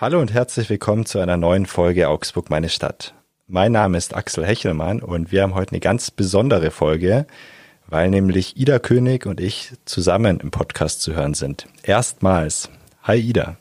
Hallo 0.00 0.20
und 0.20 0.32
herzlich 0.32 0.70
willkommen 0.70 1.06
zu 1.06 1.18
einer 1.18 1.36
neuen 1.36 1.66
Folge 1.66 2.08
Augsburg 2.08 2.50
meine 2.50 2.68
Stadt. 2.68 3.14
Mein 3.48 3.72
Name 3.72 3.98
ist 3.98 4.14
Axel 4.14 4.46
Hechelmann 4.46 5.02
und 5.02 5.32
wir 5.32 5.42
haben 5.42 5.56
heute 5.56 5.72
eine 5.72 5.80
ganz 5.80 6.12
besondere 6.12 6.70
Folge, 6.70 7.26
weil 7.88 8.08
nämlich 8.08 8.56
Ida 8.56 8.78
König 8.78 9.26
und 9.26 9.40
ich 9.40 9.72
zusammen 9.86 10.38
im 10.38 10.52
Podcast 10.52 11.02
zu 11.02 11.16
hören 11.16 11.34
sind. 11.34 11.66
Erstmals. 11.82 12.70
Hi 13.02 13.18
Ida. 13.18 13.56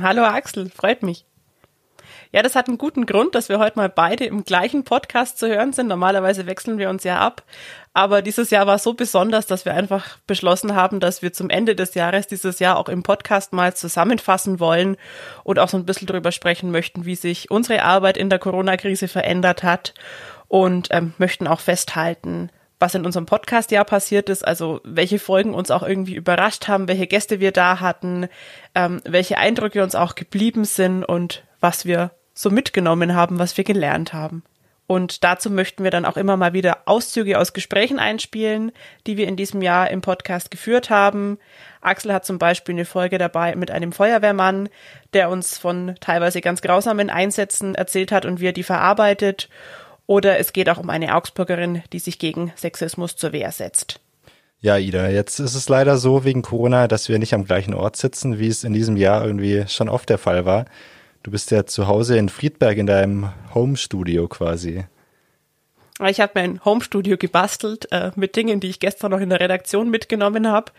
Hallo 0.00 0.24
Axel, 0.24 0.68
freut 0.68 1.04
mich. 1.04 1.26
Ja, 2.32 2.42
das 2.42 2.56
hat 2.56 2.66
einen 2.66 2.78
guten 2.78 3.06
Grund, 3.06 3.36
dass 3.36 3.48
wir 3.48 3.60
heute 3.60 3.76
mal 3.76 3.88
beide 3.88 4.24
im 4.24 4.42
gleichen 4.42 4.82
Podcast 4.82 5.38
zu 5.38 5.46
hören 5.46 5.72
sind. 5.72 5.86
Normalerweise 5.86 6.46
wechseln 6.46 6.78
wir 6.78 6.90
uns 6.90 7.04
ja 7.04 7.20
ab. 7.20 7.44
Aber 7.94 8.22
dieses 8.22 8.50
Jahr 8.50 8.66
war 8.66 8.78
so 8.78 8.94
besonders, 8.94 9.46
dass 9.46 9.66
wir 9.66 9.74
einfach 9.74 10.16
beschlossen 10.26 10.74
haben, 10.74 10.98
dass 10.98 11.20
wir 11.20 11.32
zum 11.32 11.50
Ende 11.50 11.76
des 11.76 11.94
Jahres 11.94 12.26
dieses 12.26 12.58
Jahr 12.58 12.78
auch 12.78 12.88
im 12.88 13.02
Podcast 13.02 13.52
mal 13.52 13.74
zusammenfassen 13.74 14.60
wollen 14.60 14.96
und 15.44 15.58
auch 15.58 15.68
so 15.68 15.76
ein 15.76 15.84
bisschen 15.84 16.06
darüber 16.06 16.32
sprechen 16.32 16.70
möchten, 16.70 17.04
wie 17.04 17.16
sich 17.16 17.50
unsere 17.50 17.82
Arbeit 17.82 18.16
in 18.16 18.30
der 18.30 18.38
Corona-Krise 18.38 19.08
verändert 19.08 19.62
hat 19.62 19.92
und 20.48 20.88
ähm, 20.90 21.12
möchten 21.18 21.46
auch 21.46 21.60
festhalten, 21.60 22.50
was 22.78 22.94
in 22.94 23.04
unserem 23.04 23.26
Podcast-Jahr 23.26 23.84
passiert 23.84 24.30
ist, 24.30 24.46
also 24.46 24.80
welche 24.84 25.18
Folgen 25.18 25.52
uns 25.52 25.70
auch 25.70 25.82
irgendwie 25.82 26.14
überrascht 26.14 26.68
haben, 26.68 26.88
welche 26.88 27.06
Gäste 27.06 27.40
wir 27.40 27.52
da 27.52 27.80
hatten, 27.80 28.28
ähm, 28.74 29.02
welche 29.04 29.36
Eindrücke 29.36 29.82
uns 29.82 29.94
auch 29.94 30.14
geblieben 30.14 30.64
sind 30.64 31.04
und 31.04 31.44
was 31.60 31.84
wir 31.84 32.10
so 32.34 32.50
mitgenommen 32.50 33.14
haben, 33.14 33.38
was 33.38 33.56
wir 33.58 33.64
gelernt 33.64 34.14
haben. 34.14 34.42
Und 34.86 35.24
dazu 35.24 35.50
möchten 35.50 35.84
wir 35.84 35.90
dann 35.90 36.04
auch 36.04 36.16
immer 36.16 36.36
mal 36.36 36.52
wieder 36.52 36.82
Auszüge 36.86 37.38
aus 37.38 37.52
Gesprächen 37.52 37.98
einspielen, 37.98 38.72
die 39.06 39.16
wir 39.16 39.26
in 39.26 39.36
diesem 39.36 39.62
Jahr 39.62 39.90
im 39.90 40.00
Podcast 40.00 40.50
geführt 40.50 40.90
haben. 40.90 41.38
Axel 41.80 42.12
hat 42.12 42.26
zum 42.26 42.38
Beispiel 42.38 42.74
eine 42.74 42.84
Folge 42.84 43.18
dabei 43.18 43.54
mit 43.56 43.70
einem 43.70 43.92
Feuerwehrmann, 43.92 44.68
der 45.14 45.30
uns 45.30 45.56
von 45.56 45.94
teilweise 46.00 46.40
ganz 46.40 46.62
grausamen 46.62 47.10
Einsätzen 47.10 47.74
erzählt 47.74 48.12
hat 48.12 48.26
und 48.26 48.40
wie 48.40 48.48
er 48.48 48.52
die 48.52 48.64
verarbeitet. 48.64 49.48
Oder 50.06 50.38
es 50.38 50.52
geht 50.52 50.68
auch 50.68 50.78
um 50.78 50.90
eine 50.90 51.14
Augsburgerin, 51.14 51.82
die 51.92 51.98
sich 51.98 52.18
gegen 52.18 52.52
Sexismus 52.56 53.16
zur 53.16 53.32
Wehr 53.32 53.52
setzt. 53.52 54.00
Ja, 54.60 54.78
Ida, 54.78 55.08
jetzt 55.08 55.40
ist 55.40 55.54
es 55.54 55.68
leider 55.68 55.96
so 55.96 56.24
wegen 56.24 56.42
Corona, 56.42 56.86
dass 56.86 57.08
wir 57.08 57.18
nicht 57.18 57.34
am 57.34 57.44
gleichen 57.44 57.74
Ort 57.74 57.96
sitzen, 57.96 58.38
wie 58.38 58.46
es 58.46 58.62
in 58.62 58.72
diesem 58.72 58.96
Jahr 58.96 59.24
irgendwie 59.24 59.64
schon 59.68 59.88
oft 59.88 60.08
der 60.08 60.18
Fall 60.18 60.44
war. 60.44 60.66
Du 61.22 61.30
bist 61.30 61.52
ja 61.52 61.64
zu 61.66 61.86
Hause 61.86 62.18
in 62.18 62.28
Friedberg 62.28 62.78
in 62.78 62.86
deinem 62.86 63.30
Home-Studio 63.54 64.26
quasi. 64.26 64.84
Ich 66.04 66.20
habe 66.20 66.32
mein 66.34 66.64
Home-Studio 66.64 67.16
gebastelt 67.16 67.86
äh, 67.92 68.10
mit 68.16 68.34
Dingen, 68.34 68.58
die 68.58 68.68
ich 68.68 68.80
gestern 68.80 69.12
noch 69.12 69.20
in 69.20 69.30
der 69.30 69.38
Redaktion 69.38 69.88
mitgenommen 69.88 70.48
habe. 70.48 70.72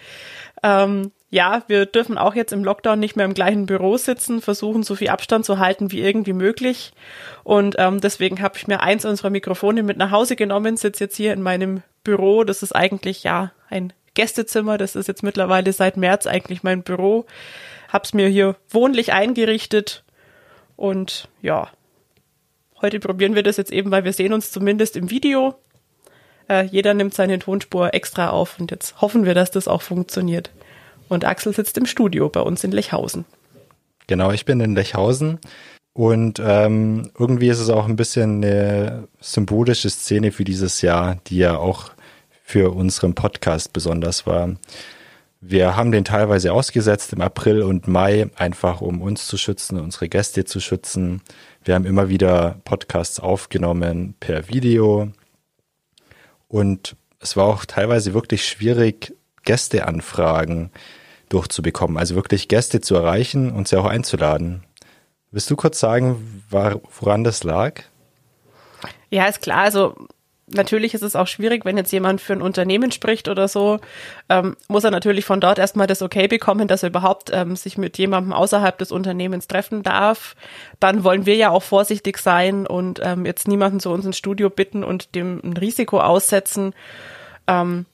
Ähm, 0.61 1.11
ja, 1.29 1.63
wir 1.67 1.85
dürfen 1.85 2.17
auch 2.17 2.35
jetzt 2.35 2.51
im 2.51 2.65
Lockdown 2.65 2.99
nicht 2.99 3.15
mehr 3.15 3.25
im 3.25 3.33
gleichen 3.33 3.67
Büro 3.67 3.95
sitzen, 3.95 4.41
versuchen 4.41 4.83
so 4.83 4.95
viel 4.95 5.09
Abstand 5.09 5.45
zu 5.45 5.59
halten 5.59 5.91
wie 5.91 6.01
irgendwie 6.01 6.33
möglich. 6.33 6.91
Und 7.43 7.75
ähm, 7.77 8.01
deswegen 8.01 8.41
habe 8.41 8.57
ich 8.57 8.67
mir 8.67 8.81
eins 8.81 9.05
unserer 9.05 9.29
Mikrofone 9.29 9.81
mit 9.81 9.97
nach 9.97 10.11
Hause 10.11 10.35
genommen, 10.35 10.75
sitze 10.75 11.05
jetzt 11.05 11.15
hier 11.15 11.31
in 11.31 11.41
meinem 11.41 11.83
Büro. 12.03 12.43
Das 12.43 12.63
ist 12.63 12.75
eigentlich 12.75 13.23
ja 13.23 13.53
ein 13.69 13.93
Gästezimmer. 14.13 14.77
Das 14.77 14.97
ist 14.97 15.07
jetzt 15.07 15.23
mittlerweile 15.23 15.71
seit 15.71 15.95
März 15.95 16.27
eigentlich 16.27 16.63
mein 16.63 16.83
Büro. 16.83 17.25
Hab's 17.87 18.13
mir 18.13 18.27
hier 18.27 18.57
wohnlich 18.69 19.13
eingerichtet 19.13 20.03
und 20.75 21.29
ja, 21.41 21.69
heute 22.81 22.99
probieren 22.99 23.35
wir 23.35 23.43
das 23.43 23.57
jetzt 23.57 23.71
eben, 23.71 23.91
weil 23.91 24.03
wir 24.03 24.13
sehen 24.13 24.33
uns 24.33 24.51
zumindest 24.51 24.95
im 24.95 25.09
Video. 25.09 25.55
Äh, 26.49 26.65
jeder 26.65 26.93
nimmt 26.93 27.13
seine 27.13 27.39
Tonspur 27.39 27.93
extra 27.93 28.29
auf 28.29 28.59
und 28.59 28.71
jetzt 28.71 29.01
hoffen 29.01 29.25
wir, 29.25 29.33
dass 29.33 29.51
das 29.51 29.67
auch 29.67 29.81
funktioniert. 29.81 30.51
Und 31.09 31.25
Axel 31.25 31.53
sitzt 31.53 31.77
im 31.77 31.85
Studio 31.85 32.29
bei 32.29 32.41
uns 32.41 32.63
in 32.63 32.71
Lechhausen. 32.71 33.25
Genau, 34.07 34.31
ich 34.31 34.45
bin 34.45 34.59
in 34.59 34.75
Lechhausen 34.75 35.39
und 35.93 36.41
ähm, 36.43 37.11
irgendwie 37.17 37.49
ist 37.49 37.59
es 37.59 37.69
auch 37.69 37.87
ein 37.87 37.95
bisschen 37.95 38.43
eine 38.43 39.07
symbolische 39.19 39.89
Szene 39.89 40.31
für 40.31 40.43
dieses 40.43 40.81
Jahr, 40.81 41.17
die 41.27 41.37
ja 41.37 41.57
auch 41.57 41.91
für 42.43 42.75
unseren 42.75 43.15
Podcast 43.15 43.73
besonders 43.73 44.27
war. 44.27 44.55
Wir 45.45 45.75
haben 45.75 45.91
den 45.91 46.05
teilweise 46.05 46.53
ausgesetzt 46.53 47.11
im 47.11 47.19
April 47.19 47.63
und 47.63 47.85
Mai, 47.85 48.29
einfach 48.37 48.79
um 48.79 49.01
uns 49.01 49.27
zu 49.27 49.35
schützen, 49.35 49.77
unsere 49.77 50.07
Gäste 50.07 50.45
zu 50.45 50.61
schützen. 50.61 51.21
Wir 51.65 51.75
haben 51.75 51.85
immer 51.85 52.07
wieder 52.07 52.61
Podcasts 52.63 53.19
aufgenommen 53.19 54.15
per 54.21 54.47
Video. 54.47 55.11
Und 56.47 56.95
es 57.19 57.35
war 57.35 57.43
auch 57.47 57.65
teilweise 57.65 58.13
wirklich 58.13 58.47
schwierig, 58.47 59.17
Gästeanfragen 59.43 60.71
durchzubekommen. 61.27 61.97
Also 61.97 62.15
wirklich 62.15 62.47
Gäste 62.47 62.79
zu 62.79 62.95
erreichen 62.95 63.51
und 63.51 63.67
sie 63.67 63.77
auch 63.77 63.85
einzuladen. 63.85 64.63
Willst 65.31 65.51
du 65.51 65.57
kurz 65.57 65.77
sagen, 65.77 66.45
woran 66.49 67.25
das 67.25 67.43
lag? 67.43 67.81
Ja, 69.09 69.25
ist 69.25 69.41
klar. 69.41 69.63
Also 69.63 70.07
natürlich 70.53 70.93
ist 70.93 71.01
es 71.01 71.15
auch 71.15 71.27
schwierig, 71.27 71.65
wenn 71.65 71.77
jetzt 71.77 71.91
jemand 71.91 72.21
für 72.21 72.33
ein 72.33 72.41
Unternehmen 72.41 72.91
spricht 72.91 73.27
oder 73.27 73.47
so, 73.47 73.79
ähm, 74.29 74.55
muss 74.67 74.83
er 74.83 74.91
natürlich 74.91 75.25
von 75.25 75.39
dort 75.39 75.59
erstmal 75.59 75.87
das 75.87 76.01
Okay 76.01 76.27
bekommen, 76.27 76.67
dass 76.67 76.83
er 76.83 76.89
überhaupt 76.89 77.31
ähm, 77.33 77.55
sich 77.55 77.77
mit 77.77 77.97
jemandem 77.97 78.33
außerhalb 78.33 78.77
des 78.77 78.91
Unternehmens 78.91 79.47
treffen 79.47 79.83
darf. 79.83 80.35
Dann 80.79 81.03
wollen 81.03 81.25
wir 81.25 81.35
ja 81.35 81.49
auch 81.49 81.63
vorsichtig 81.63 82.17
sein 82.17 82.65
und 82.67 82.99
ähm, 83.03 83.25
jetzt 83.25 83.47
niemanden 83.47 83.79
zu 83.79 83.91
uns 83.91 84.05
ins 84.05 84.17
Studio 84.17 84.49
bitten 84.49 84.83
und 84.83 85.15
dem 85.15 85.41
ein 85.43 85.57
Risiko 85.57 85.99
aussetzen. 85.99 86.73
Ähm, 87.47 87.85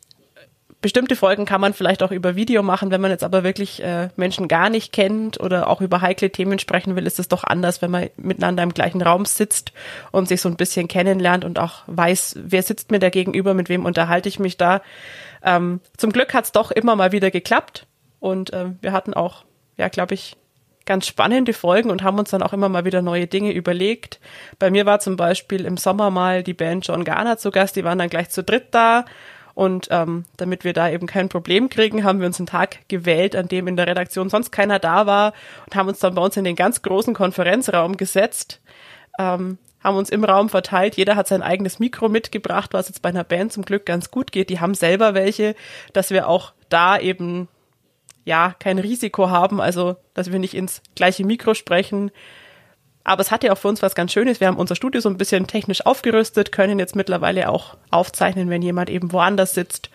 bestimmte 0.82 1.16
Folgen 1.16 1.46
kann 1.46 1.60
man 1.60 1.74
vielleicht 1.74 2.02
auch 2.04 2.12
über 2.12 2.36
Video 2.36 2.64
machen, 2.64 2.90
wenn 2.90 3.02
man 3.02 3.12
jetzt 3.12 3.24
aber 3.24 3.44
wirklich 3.44 3.84
äh, 3.84 4.10
Menschen 4.16 4.48
gar 4.48 4.70
nicht 4.70 4.94
kennt 4.94 5.40
oder 5.40 5.68
auch 5.68 5.82
über 5.82 6.02
heikle 6.02 6.30
Themen 6.30 6.58
sprechen 6.58 6.96
will, 6.96 7.06
ist 7.06 7.20
es 7.20 7.28
doch 7.28 7.44
anders, 7.44 7.82
wenn 7.82 7.92
man 7.92 8.10
miteinander 8.16 8.64
im 8.64 8.74
gleichen 8.74 9.02
Raum 9.02 9.26
sitzt 9.26 9.74
und 10.12 10.30
sich 10.30 10.42
so 10.42 10.48
ein 10.48 10.56
bisschen 10.56 10.88
kennenlernt 10.88 11.44
und 11.44 11.60
auch 11.60 11.84
weiß, 11.88 12.40
wer 12.44 12.64
sitzt 12.64 12.92
mir 12.92 13.00
da 13.00 13.10
gegenüber, 13.10 13.54
mit 13.54 13.68
wem 13.68 13.86
unterhalte 13.86 14.30
ich 14.30 14.40
mich 14.40 14.56
da. 14.56 14.82
Ähm, 15.44 15.82
zum 15.98 16.14
Glück 16.14 16.34
hat 16.34 16.46
es 16.46 16.52
doch 16.54 16.72
immer 16.72 16.96
mal 16.96 17.12
wieder 17.12 17.30
geklappt 17.30 17.86
und 18.20 18.54
äh, 18.54 18.68
wir 18.82 18.94
hatten 18.94 19.14
auch, 19.14 19.44
ja, 19.78 19.90
glaube 19.90 20.14
ich, 20.14 20.38
ganz 20.86 21.06
spannende 21.08 21.54
Folgen 21.54 21.92
und 21.92 22.04
haben 22.04 22.18
uns 22.18 22.32
dann 22.32 22.42
auch 22.42 22.54
immer 22.54 22.70
mal 22.70 22.86
wieder 22.86 23.02
neue 23.02 23.28
Dinge 23.28 23.52
überlegt. 23.52 24.20
Bei 24.58 24.72
mir 24.72 24.86
war 24.86 25.00
zum 25.00 25.18
Beispiel 25.18 25.66
im 25.66 25.78
Sommer 25.78 26.10
mal 26.10 26.42
die 26.42 26.56
Band 26.56 26.88
John 26.88 27.04
Garner 27.04 27.38
zu 27.38 27.52
Gast, 27.52 27.76
die 27.76 27.84
waren 27.84 28.00
dann 28.00 28.10
gleich 28.10 28.30
zu 28.30 28.44
dritt 28.44 28.70
da 28.72 29.06
und 29.60 29.90
ähm, 29.92 30.24
damit 30.38 30.64
wir 30.64 30.72
da 30.72 30.90
eben 30.90 31.06
kein 31.06 31.28
Problem 31.28 31.68
kriegen, 31.68 32.06
haben 32.06 32.22
wir 32.22 32.28
uns 32.28 32.40
einen 32.40 32.48
Tag 32.48 32.88
gewählt, 32.88 33.36
an 33.36 33.50
dem 33.50 33.68
in 33.68 33.76
der 33.76 33.88
Redaktion 33.88 34.30
sonst 34.30 34.52
keiner 34.52 34.80
da 34.80 35.06
war 35.06 35.34
und 35.66 35.76
haben 35.76 35.90
uns 35.90 36.00
dann 36.00 36.16
bei 36.16 36.22
uns 36.22 36.38
in 36.38 36.46
den 36.46 36.56
ganz 36.56 36.82
großen 36.82 37.14
Konferenzraum 37.14 37.98
gesetzt, 37.98 38.62
ähm, 39.20 39.58
haben 39.84 39.98
uns 39.98 40.12
im 40.12 40.24
Raum 40.24 40.48
verteilt. 40.48 40.96
Jeder 40.96 41.18
hat 41.18 41.28
sein 41.28 41.42
eigenes 41.44 41.78
Mikro 41.78 42.08
mitgebracht, 42.08 42.70
was 42.72 42.88
jetzt 42.88 43.02
bei 43.02 43.10
einer 43.10 43.26
Band 43.26 43.52
zum 43.52 43.66
Glück 43.66 43.86
ganz 43.86 44.12
gut 44.12 44.32
geht. 44.32 44.50
Die 44.50 44.62
haben 44.62 44.76
selber 44.76 45.14
welche, 45.14 45.56
dass 45.92 46.10
wir 46.10 46.30
auch 46.30 46.54
da 46.70 46.98
eben 46.98 47.50
ja 48.24 48.56
kein 48.60 48.80
Risiko 48.80 49.30
haben, 49.30 49.60
also 49.60 49.98
dass 50.14 50.32
wir 50.32 50.40
nicht 50.40 50.54
ins 50.54 50.82
gleiche 50.96 51.26
Mikro 51.26 51.54
sprechen, 51.54 52.12
aber 53.10 53.22
es 53.22 53.32
hat 53.32 53.44
ja 53.44 53.52
auch 53.52 53.58
für 53.58 53.68
uns 53.68 53.82
was 53.82 53.96
ganz 53.96 54.14
Schönes. 54.14 54.40
Wir 54.40 54.48
haben 54.48 54.58
unser 54.58 54.76
Studio 54.76 55.02
so 55.02 55.10
ein 55.10 55.18
bisschen 55.18 55.48
technisch 55.48 55.84
aufgerüstet, 55.84 56.52
können 56.52 56.78
jetzt 56.78 56.96
mittlerweile 56.96 57.50
auch 57.50 57.76
aufzeichnen, 57.90 58.52
wenn 58.52 58.62
jemand 58.62 58.90
eben 58.92 59.12
woanders 59.12 59.56
sitzt 59.56 59.90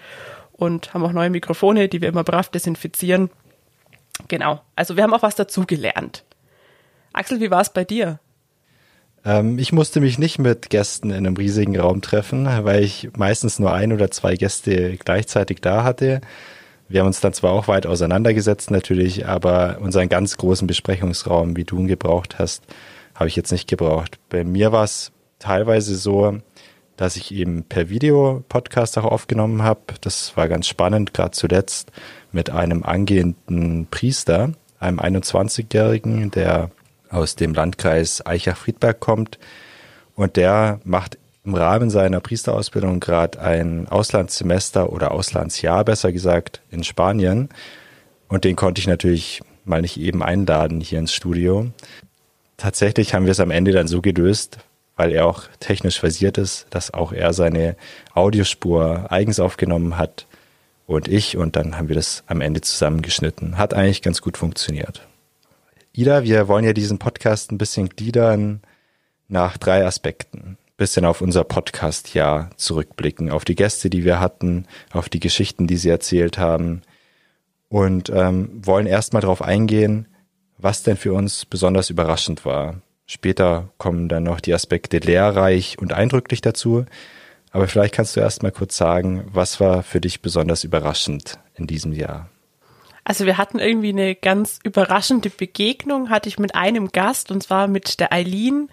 und 0.50 0.92
haben 0.92 1.04
auch 1.04 1.12
neue 1.12 1.30
Mikrofone, 1.30 1.88
die 1.88 2.00
wir 2.00 2.08
immer 2.08 2.25
brav 2.25 2.48
desinfizieren. 2.48 3.30
Genau. 4.26 4.60
Also 4.75 4.97
wir 4.97 5.04
haben 5.04 5.14
auch 5.14 5.22
was 5.22 5.36
dazugelernt. 5.36 6.25
Axel, 7.12 7.41
wie 7.41 7.52
war 7.52 7.60
es 7.60 7.72
bei 7.72 7.84
dir? 7.84 8.19
Ähm, 9.25 9.60
ich 9.60 9.72
musste 9.72 10.00
mich 10.00 10.19
nicht 10.19 10.41
mit 10.41 10.69
Gästen 10.69 11.10
in 11.10 11.19
einem 11.19 11.36
riesigen 11.36 11.78
Raum 11.78 12.00
treffen, 12.00 12.49
weil 12.64 12.82
ich 12.82 13.11
meistens 13.16 13.61
nur 13.61 13.72
ein 13.72 13.93
oder 13.93 14.11
zwei 14.11 14.34
Gäste 14.34 14.96
gleichzeitig 14.96 15.61
da 15.61 15.84
hatte. 15.84 16.20
Wir 16.88 17.00
haben 17.00 17.06
uns 17.06 17.20
dann 17.20 17.32
zwar 17.32 17.52
auch 17.52 17.69
weit 17.69 17.87
auseinandergesetzt 17.87 18.72
natürlich, 18.72 19.26
aber 19.26 19.78
unseren 19.81 20.08
ganz 20.08 20.37
großen 20.37 20.66
Besprechungsraum, 20.66 21.56
wie 21.56 21.64
du 21.64 21.78
ihn 21.78 21.87
gebraucht 21.87 22.40
hast, 22.40 22.64
habe 23.14 23.28
ich 23.28 23.37
jetzt 23.37 23.52
nicht 23.52 23.69
gebraucht. 23.69 24.19
Bei 24.28 24.44
mir 24.44 24.72
war 24.72 24.84
es 24.84 25.12
teilweise 25.38 25.96
so, 25.96 26.38
dass 26.96 27.16
ich 27.16 27.32
eben 27.32 27.64
per 27.64 27.88
Video 27.88 28.44
Podcast 28.49 28.96
auch 28.99 29.05
aufgenommen 29.05 29.62
habe. 29.62 29.81
Das 30.00 30.37
war 30.37 30.49
ganz 30.49 30.69
spannend, 30.69 31.14
gerade 31.14 31.32
zuletzt 31.32 31.90
mit 32.32 32.50
einem 32.50 32.82
angehenden 32.82 33.87
Priester, 33.90 34.52
einem 34.78 35.00
21-Jährigen, 35.00 36.31
der 36.31 36.70
aus 37.11 37.37
dem 37.37 37.55
Landkreis 37.55 38.25
Eichach-Friedberg 38.25 39.00
kommt. 39.00 39.38
Und 40.14 40.37
der 40.37 40.81
macht 40.84 41.19
im 41.44 41.55
Rahmen 41.55 41.90
seiner 41.90 42.20
Priesterausbildung 42.20 43.00
gerade 43.00 43.40
ein 43.40 43.88
Auslandssemester 43.88 44.93
oder 44.93 45.11
Auslandsjahr, 45.11 45.84
besser 45.84 46.12
gesagt, 46.12 46.62
in 46.70 46.84
Spanien. 46.84 47.49
Und 48.28 48.44
den 48.44 48.56
konnte 48.56 48.81
ich 48.81 48.87
natürlich 48.87 49.43
mal 49.64 49.82
nicht 49.82 49.99
eben 49.99 50.22
einladen 50.22 50.81
hier 50.81 50.99
ins 50.99 51.12
Studio 51.12 51.70
tatsächlich 52.56 53.14
haben 53.14 53.24
wir 53.24 53.32
es 53.32 53.40
am 53.40 53.50
Ende 53.50 53.72
dann 53.72 53.88
so 53.88 54.00
gelöst, 54.00 54.58
weil 54.96 55.12
er 55.12 55.26
auch 55.26 55.44
technisch 55.60 55.98
versiert 55.98 56.38
ist, 56.38 56.66
dass 56.70 56.94
auch 56.94 57.12
er 57.12 57.32
seine 57.32 57.76
Audiospur 58.14 59.10
eigens 59.10 59.40
aufgenommen 59.40 59.98
hat 59.98 60.26
und 60.86 61.08
ich 61.08 61.36
und 61.36 61.56
dann 61.56 61.76
haben 61.76 61.88
wir 61.88 61.96
das 61.96 62.24
am 62.26 62.40
Ende 62.40 62.60
zusammengeschnitten. 62.60 63.58
Hat 63.58 63.74
eigentlich 63.74 64.02
ganz 64.02 64.20
gut 64.20 64.36
funktioniert. 64.36 65.06
Ida, 65.92 66.24
wir 66.24 66.48
wollen 66.48 66.64
ja 66.64 66.72
diesen 66.72 66.98
Podcast 66.98 67.52
ein 67.52 67.58
bisschen 67.58 67.88
gliedern 67.88 68.60
nach 69.28 69.56
drei 69.56 69.84
Aspekten. 69.86 70.58
Bisschen 70.76 71.04
auf 71.04 71.20
unser 71.20 71.44
Podcast-Jahr 71.44 72.50
zurückblicken, 72.56 73.30
auf 73.30 73.44
die 73.44 73.54
Gäste, 73.54 73.90
die 73.90 74.04
wir 74.04 74.18
hatten, 74.18 74.66
auf 74.90 75.08
die 75.08 75.20
Geschichten, 75.20 75.68
die 75.68 75.76
sie 75.76 75.88
erzählt 75.88 76.36
haben 76.36 76.82
und 77.68 78.10
ähm, 78.10 78.50
wollen 78.64 78.86
erstmal 78.86 79.22
darauf 79.22 79.40
eingehen, 79.40 80.08
was 80.58 80.82
denn 80.82 80.96
für 80.96 81.12
uns 81.12 81.44
besonders 81.44 81.90
überraschend 81.90 82.44
war. 82.44 82.80
Später 83.06 83.68
kommen 83.76 84.08
dann 84.08 84.22
noch 84.22 84.40
die 84.40 84.54
Aspekte 84.54 84.98
lehrreich 84.98 85.78
und 85.78 85.92
eindrücklich 85.92 86.40
dazu. 86.40 86.86
Aber 87.50 87.68
vielleicht 87.68 87.94
kannst 87.94 88.16
du 88.16 88.20
erst 88.20 88.42
mal 88.42 88.50
kurz 88.50 88.76
sagen, 88.76 89.24
was 89.32 89.60
war 89.60 89.82
für 89.82 90.00
dich 90.00 90.22
besonders 90.22 90.64
überraschend 90.64 91.38
in 91.54 91.66
diesem 91.66 91.92
Jahr? 91.92 92.28
Also 93.04 93.26
wir 93.26 93.36
hatten 93.36 93.58
irgendwie 93.58 93.90
eine 93.90 94.14
ganz 94.14 94.58
überraschende 94.64 95.28
Begegnung, 95.28 96.08
hatte 96.08 96.28
ich 96.28 96.38
mit 96.38 96.54
einem 96.54 96.88
Gast 96.88 97.30
und 97.30 97.42
zwar 97.42 97.68
mit 97.68 98.00
der 98.00 98.12
Eileen, 98.12 98.70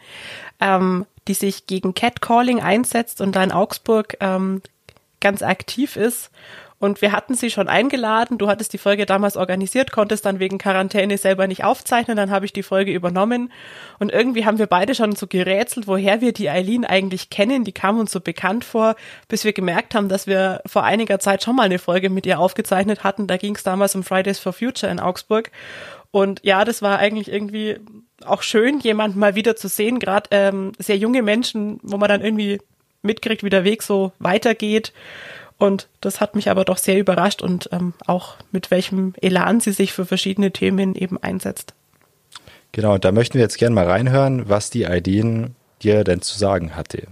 ähm, 0.62 1.06
die 1.28 1.34
sich 1.34 1.68
gegen 1.68 1.94
Catcalling 1.94 2.62
einsetzt 2.62 3.20
und 3.20 3.36
da 3.36 3.44
in 3.44 3.52
Augsburg 3.52 4.18
ähm, 4.22 4.62
ganz 5.20 5.44
aktiv 5.44 5.98
ist. 5.98 6.32
Und 6.82 7.04
wir 7.04 7.12
hatten 7.12 7.36
sie 7.36 7.52
schon 7.52 7.68
eingeladen. 7.68 8.40
Du 8.40 8.48
hattest 8.48 8.74
die 8.74 8.80
Folge 8.80 9.06
damals 9.06 9.38
organisiert, 9.38 9.92
konntest 9.92 10.26
dann 10.26 10.40
wegen 10.40 10.58
Quarantäne 10.58 11.20
selber 11.20 11.46
nicht 11.46 11.64
aufzeichnen. 11.64 12.18
Dann 12.18 12.32
habe 12.32 12.48
ich 12.48 12.54
die 12.54 12.64
Folge 12.64 12.92
übernommen. 12.92 13.52
Und 14.00 14.12
irgendwie 14.12 14.48
haben 14.48 14.58
wir 14.58 14.66
beide 14.66 14.96
schon 14.96 15.16
so 15.16 15.28
gerätselt, 15.28 15.86
woher 15.86 16.22
wir 16.22 16.34
die 16.34 16.50
Eileen 16.50 16.84
eigentlich 16.84 17.30
kennen. 17.30 17.66
Die 17.66 17.72
kam 17.72 18.00
uns 18.00 18.12
so 18.12 18.20
bekannt 18.20 18.66
vor, 18.66 18.96
bis 19.28 19.44
wir 19.44 19.54
gemerkt 19.54 19.94
haben, 19.94 20.10
dass 20.10 20.26
wir 20.26 20.62
vor 20.66 20.84
einiger 20.84 21.20
Zeit 21.20 21.44
schon 21.44 21.56
mal 21.56 21.64
eine 21.64 21.78
Folge 21.78 22.10
mit 22.10 22.26
ihr 22.26 22.40
aufgezeichnet 22.40 23.04
hatten. 23.04 23.28
Da 23.28 23.38
ging 23.38 23.54
es 23.54 23.62
damals 23.62 23.94
um 23.94 24.04
Fridays 24.04 24.40
for 24.40 24.52
Future 24.52 24.92
in 24.92 25.00
Augsburg. 25.00 25.52
Und 26.10 26.40
ja, 26.44 26.66
das 26.66 26.82
war 26.82 26.98
eigentlich 26.98 27.32
irgendwie 27.32 27.78
auch 28.26 28.42
schön, 28.42 28.80
jemanden 28.80 29.20
mal 29.20 29.36
wieder 29.36 29.56
zu 29.56 29.68
sehen, 29.68 30.00
gerade 30.00 30.30
ähm, 30.32 30.72
sehr 30.80 30.98
junge 30.98 31.22
Menschen, 31.22 31.80
wo 31.84 31.98
man 31.98 32.10
dann 32.10 32.22
irgendwie 32.22 32.60
mitkriegt, 33.04 33.44
wie 33.44 33.52
der 33.52 33.66
Weg 33.66 33.84
so 33.84 34.14
weitergeht. 34.18 34.94
Und 35.62 35.90
das 36.02 36.20
hat 36.20 36.34
mich 36.34 36.50
aber 36.50 36.66
doch 36.66 36.80
sehr 36.80 36.98
überrascht 36.98 37.44
und 37.44 37.70
ähm, 37.72 37.94
auch 38.08 38.38
mit 38.52 38.72
welchem 38.72 39.14
Elan 39.22 39.60
sie 39.60 39.74
sich 39.74 39.94
für 39.94 40.08
verschiedene 40.08 40.50
Themen 40.50 40.96
eben 40.96 41.22
einsetzt. 41.22 41.76
Genau, 42.72 42.98
da 42.98 43.12
möchten 43.12 43.36
wir 43.36 43.42
jetzt 43.42 43.60
gerne 43.60 43.76
mal 43.76 43.86
reinhören, 43.86 44.50
was 44.50 44.72
die 44.72 44.88
Aideen 44.88 45.54
dir 45.84 46.04
denn 46.04 46.24
zu 46.24 46.36
sagen 46.36 46.76
hatte. 46.76 47.04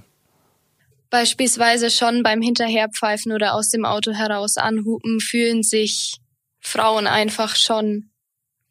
Beispielsweise 1.11 1.91
schon 1.91 2.23
beim 2.23 2.41
Hinterherpfeifen 2.41 3.33
oder 3.33 3.53
aus 3.53 3.69
dem 3.69 3.85
Auto 3.85 4.13
heraus 4.13 4.57
anhupen 4.57 5.19
fühlen 5.19 5.61
sich 5.61 6.17
Frauen 6.59 7.05
einfach 7.05 7.55
schon 7.55 8.09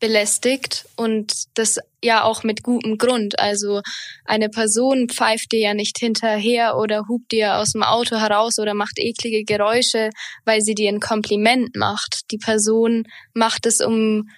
belästigt 0.01 0.87
und 0.97 1.33
das 1.55 1.79
ja 2.03 2.23
auch 2.23 2.43
mit 2.45 2.63
gutem 2.63 2.99
Grund. 2.99 3.39
Also 3.39 3.83
eine 4.25 4.49
Person 4.49 5.09
pfeift 5.09 5.53
dir 5.53 5.61
ja 5.61 5.75
nicht 5.75 5.99
hinterher 5.99 6.77
oder 6.77 7.09
hupt 7.09 7.33
dir 7.33 7.57
aus 7.57 7.73
dem 7.73 7.83
Auto 7.83 8.17
heraus 8.17 8.59
oder 8.59 8.75
macht 8.75 8.99
eklige 8.99 9.45
Geräusche, 9.45 10.11
weil 10.45 10.61
sie 10.61 10.75
dir 10.75 10.89
ein 10.89 11.01
Kompliment 11.01 11.75
macht. 11.75 12.31
Die 12.31 12.39
Person 12.39 13.05
macht 13.35 13.67
es, 13.67 13.81
um, 13.81 14.29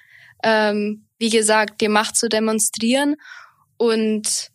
ähm, 0.43 1.07
wie 1.19 1.31
gesagt, 1.31 1.81
dir 1.81 1.91
Macht 1.91 2.17
zu 2.17 2.29
demonstrieren 2.29 3.17
und 3.77 4.49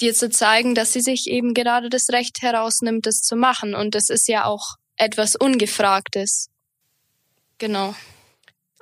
dir 0.00 0.14
zu 0.14 0.30
zeigen, 0.30 0.74
dass 0.74 0.92
sie 0.92 1.00
sich 1.00 1.28
eben 1.28 1.54
gerade 1.54 1.88
das 1.88 2.10
Recht 2.10 2.42
herausnimmt, 2.42 3.06
das 3.06 3.20
zu 3.20 3.36
machen. 3.36 3.74
Und 3.74 3.94
das 3.94 4.10
ist 4.10 4.26
ja 4.26 4.44
auch 4.44 4.74
etwas 4.96 5.36
Ungefragtes. 5.36 6.48
Genau. 7.58 7.94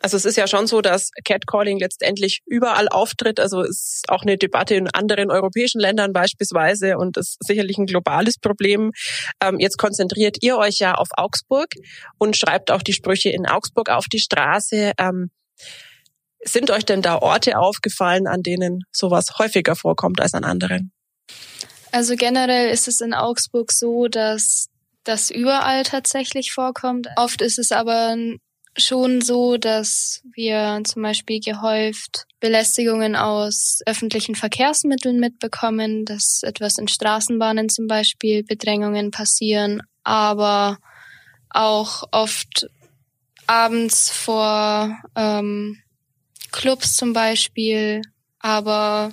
Also 0.02 0.16
es 0.16 0.24
ist 0.24 0.36
ja 0.36 0.46
schon 0.46 0.66
so, 0.66 0.80
dass 0.80 1.10
Catcalling 1.24 1.78
letztendlich 1.78 2.40
überall 2.46 2.88
auftritt. 2.88 3.38
Also 3.38 3.60
es 3.62 3.96
ist 3.96 4.08
auch 4.08 4.22
eine 4.22 4.38
Debatte 4.38 4.74
in 4.74 4.88
anderen 4.88 5.30
europäischen 5.30 5.80
Ländern 5.80 6.12
beispielsweise 6.12 6.96
und 6.96 7.18
ist 7.18 7.36
sicherlich 7.40 7.76
ein 7.76 7.86
globales 7.86 8.38
Problem. 8.38 8.92
Ähm, 9.42 9.58
jetzt 9.58 9.76
konzentriert 9.76 10.38
ihr 10.40 10.56
euch 10.56 10.78
ja 10.78 10.94
auf 10.94 11.08
Augsburg 11.16 11.68
und 12.18 12.36
schreibt 12.36 12.70
auch 12.70 12.82
die 12.82 12.94
Sprüche 12.94 13.28
in 13.28 13.46
Augsburg 13.46 13.90
auf 13.90 14.06
die 14.06 14.20
Straße. 14.20 14.92
Ähm, 14.98 15.30
sind 16.42 16.70
euch 16.70 16.86
denn 16.86 17.02
da 17.02 17.18
Orte 17.18 17.58
aufgefallen, 17.58 18.26
an 18.26 18.42
denen 18.42 18.84
sowas 18.92 19.38
häufiger 19.38 19.76
vorkommt 19.76 20.20
als 20.22 20.32
an 20.32 20.44
anderen? 20.44 20.92
Also 21.92 22.16
generell 22.16 22.70
ist 22.70 22.88
es 22.88 23.02
in 23.02 23.12
Augsburg 23.12 23.72
so, 23.72 24.08
dass 24.08 24.68
das 25.04 25.30
überall 25.30 25.82
tatsächlich 25.82 26.52
vorkommt. 26.52 27.08
Oft 27.16 27.42
ist 27.42 27.58
es 27.58 27.72
aber 27.72 28.16
schon 28.76 29.20
so, 29.20 29.56
dass 29.56 30.22
wir 30.32 30.80
zum 30.84 31.02
Beispiel 31.02 31.40
gehäuft 31.40 32.26
Belästigungen 32.40 33.16
aus 33.16 33.80
öffentlichen 33.86 34.34
Verkehrsmitteln 34.34 35.18
mitbekommen, 35.18 36.04
dass 36.04 36.40
etwas 36.42 36.78
in 36.78 36.88
Straßenbahnen 36.88 37.68
zum 37.68 37.86
Beispiel 37.86 38.42
Bedrängungen 38.44 39.10
passieren, 39.10 39.82
aber 40.04 40.78
auch 41.50 42.04
oft 42.12 42.68
abends 43.46 44.10
vor 44.10 44.96
ähm, 45.16 45.78
Clubs 46.52 46.96
zum 46.96 47.12
Beispiel, 47.12 48.02
aber 48.38 49.12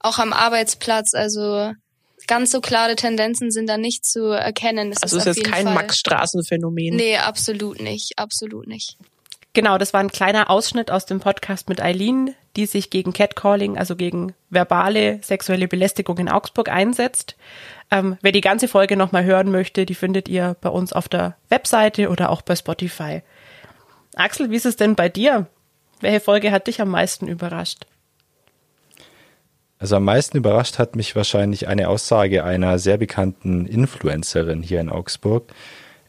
auch 0.00 0.18
am 0.18 0.32
Arbeitsplatz, 0.32 1.14
also 1.14 1.72
ganz 2.30 2.52
so 2.52 2.60
klare 2.60 2.94
Tendenzen 2.94 3.50
sind 3.50 3.68
da 3.68 3.76
nicht 3.76 4.06
zu 4.06 4.26
erkennen. 4.26 4.92
Das 4.92 5.02
also 5.02 5.18
ist, 5.18 5.26
ist 5.26 5.36
jetzt 5.38 5.50
kein 5.50 5.64
Max-Straßen-Phänomen. 5.64 6.94
Nee, 6.94 7.16
absolut 7.16 7.82
nicht, 7.82 8.18
absolut 8.18 8.68
nicht. 8.68 8.96
Genau, 9.52 9.78
das 9.78 9.92
war 9.92 9.98
ein 9.98 10.12
kleiner 10.12 10.48
Ausschnitt 10.48 10.92
aus 10.92 11.06
dem 11.06 11.18
Podcast 11.18 11.68
mit 11.68 11.80
Eileen, 11.80 12.36
die 12.54 12.66
sich 12.66 12.88
gegen 12.88 13.12
Catcalling, 13.12 13.76
also 13.76 13.96
gegen 13.96 14.32
verbale 14.48 15.18
sexuelle 15.24 15.66
Belästigung 15.66 16.18
in 16.18 16.28
Augsburg 16.28 16.68
einsetzt. 16.68 17.34
Ähm, 17.90 18.16
wer 18.22 18.30
die 18.30 18.40
ganze 18.40 18.68
Folge 18.68 18.96
nochmal 18.96 19.24
hören 19.24 19.50
möchte, 19.50 19.84
die 19.84 19.96
findet 19.96 20.28
ihr 20.28 20.56
bei 20.60 20.68
uns 20.68 20.92
auf 20.92 21.08
der 21.08 21.36
Webseite 21.48 22.10
oder 22.10 22.30
auch 22.30 22.42
bei 22.42 22.54
Spotify. 22.54 23.22
Axel, 24.14 24.50
wie 24.50 24.56
ist 24.56 24.66
es 24.66 24.76
denn 24.76 24.94
bei 24.94 25.08
dir? 25.08 25.48
Welche 25.98 26.20
Folge 26.20 26.52
hat 26.52 26.68
dich 26.68 26.80
am 26.80 26.90
meisten 26.90 27.26
überrascht? 27.26 27.86
Also 29.80 29.96
am 29.96 30.04
meisten 30.04 30.36
überrascht 30.36 30.78
hat 30.78 30.94
mich 30.94 31.16
wahrscheinlich 31.16 31.66
eine 31.66 31.88
Aussage 31.88 32.44
einer 32.44 32.78
sehr 32.78 32.98
bekannten 32.98 33.64
Influencerin 33.64 34.62
hier 34.62 34.78
in 34.78 34.90
Augsburg. 34.90 35.44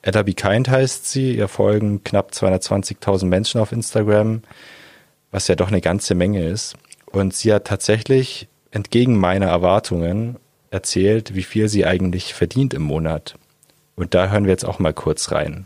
Edda 0.01 0.24
Be 0.24 0.34
Kind 0.34 0.67
heißt 0.67 1.10
sie, 1.10 1.38
ihr 1.38 1.48
folgen 1.48 2.03
knapp 2.03 2.31
220.000 2.31 3.25
Menschen 3.25 3.62
auf 3.62 3.72
Instagram, 3.72 4.41
was 5.31 5.48
ja 5.48 5.55
doch 5.55 5.69
eine 5.69 5.79
ganze 5.79 6.15
Menge 6.15 6.45
ist. 6.45 6.75
Und 7.05 7.34
sie 7.34 7.53
hat 7.53 7.65
tatsächlich 7.65 8.50
entgegen 8.72 9.17
meiner 9.17 9.48
Erwartungen 9.48 10.36
erzählt, 10.69 11.34
wie 11.34 11.43
viel 11.43 11.69
sie 11.69 11.86
eigentlich 11.86 12.34
verdient 12.34 12.74
im 12.74 12.81
Monat. 12.81 13.36
Und 13.95 14.13
da 14.13 14.29
hören 14.29 14.45
wir 14.45 14.51
jetzt 14.51 14.65
auch 14.65 14.79
mal 14.79 14.93
kurz 14.93 15.31
rein. 15.31 15.65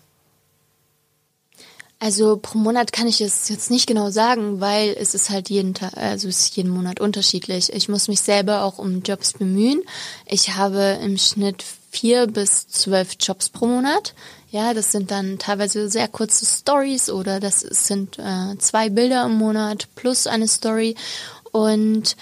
Also 2.06 2.38
pro 2.38 2.60
Monat 2.60 2.94
kann 2.94 3.08
ich 3.08 3.20
es 3.20 3.50
jetzt 3.50 3.72
nicht 3.72 3.88
genau 3.88 4.12
sagen, 4.12 4.62
weil 4.62 4.96
es 4.96 5.16
ist 5.16 5.32
halt 5.32 5.50
jeden 5.50 5.74
Tag, 5.74 5.98
also 5.98 6.28
es 6.28 6.42
ist 6.42 6.56
jeden 6.56 6.70
Monat 6.70 7.00
unterschiedlich. 7.00 7.74
Ich 7.74 7.90
muss 7.90 8.08
mich 8.08 8.22
selber 8.22 8.62
auch 8.62 8.78
um 8.78 9.02
Jobs 9.02 9.34
bemühen. 9.34 9.82
Ich 10.28 10.54
habe 10.54 11.00
im 11.02 11.18
Schnitt 11.18 11.66
vier 11.90 12.28
bis 12.28 12.68
zwölf 12.68 13.16
Jobs 13.20 13.50
pro 13.50 13.66
Monat. 13.66 14.14
Ja, 14.52 14.76
das 14.76 14.92
sind 14.92 15.10
dann 15.10 15.40
teilweise 15.40 15.90
sehr 15.90 16.08
kurze 16.08 16.46
Stories 16.46 17.10
oder 17.10 17.40
das 17.40 17.62
sind 17.62 18.20
äh, 18.20 18.56
zwei 18.60 18.90
Bilder 18.90 19.26
im 19.26 19.34
Monat 19.40 19.88
plus 19.96 20.28
eine 20.28 20.48
Story 20.48 20.94
und 21.54 22.16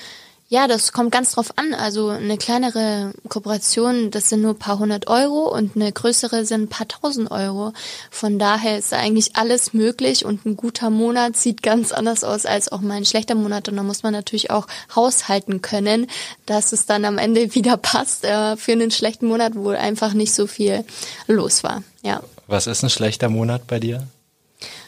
ja, 0.54 0.68
das 0.68 0.92
kommt 0.92 1.12
ganz 1.12 1.32
drauf 1.32 1.54
an. 1.56 1.74
Also 1.74 2.10
eine 2.10 2.38
kleinere 2.38 3.12
Kooperation, 3.28 4.12
das 4.12 4.30
sind 4.30 4.44
nur 4.44 4.52
ein 4.52 4.60
paar 4.60 4.78
hundert 4.78 5.08
Euro 5.08 5.52
und 5.52 5.76
eine 5.76 5.92
größere 5.92 6.46
sind 6.46 6.62
ein 6.62 6.68
paar 6.68 6.88
tausend 6.88 7.32
Euro. 7.32 7.74
Von 8.12 8.38
daher 8.38 8.78
ist 8.78 8.94
eigentlich 8.94 9.36
alles 9.36 9.74
möglich 9.74 10.26
und 10.26 10.46
ein 10.46 10.56
guter 10.56 10.92
Monat 10.92 11.38
sieht 11.38 11.64
ganz 11.64 11.92
anders 11.92 12.24
aus 12.24 12.46
als 12.46 12.72
auch 12.72 12.82
mal 12.82 12.98
ein 12.98 13.06
schlechter 13.06 13.34
Monat. 13.34 13.68
Und 13.68 13.78
da 13.78 13.82
muss 13.82 14.04
man 14.04 14.14
natürlich 14.14 14.52
auch 14.52 14.68
haushalten 14.96 15.64
können, 15.64 16.06
dass 16.46 16.72
es 16.72 16.86
dann 16.86 17.04
am 17.06 17.18
Ende 17.18 17.56
wieder 17.56 17.76
passt 17.76 18.24
äh, 18.24 18.56
für 18.56 18.74
einen 18.74 18.92
schlechten 18.92 19.26
Monat, 19.26 19.56
wo 19.56 19.70
einfach 19.70 20.14
nicht 20.14 20.36
so 20.36 20.46
viel 20.46 20.86
los 21.26 21.64
war. 21.64 21.82
Ja. 22.04 22.22
Was 22.46 22.68
ist 22.68 22.84
ein 22.84 22.92
schlechter 22.92 23.28
Monat 23.28 23.66
bei 23.66 23.80
dir? 23.80 24.08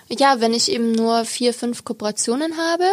Ja, 0.09 0.39
wenn 0.39 0.53
ich 0.53 0.71
eben 0.71 0.91
nur 0.91 1.25
vier, 1.25 1.51
fünf 1.51 1.83
Kooperationen 1.83 2.57
habe, 2.57 2.85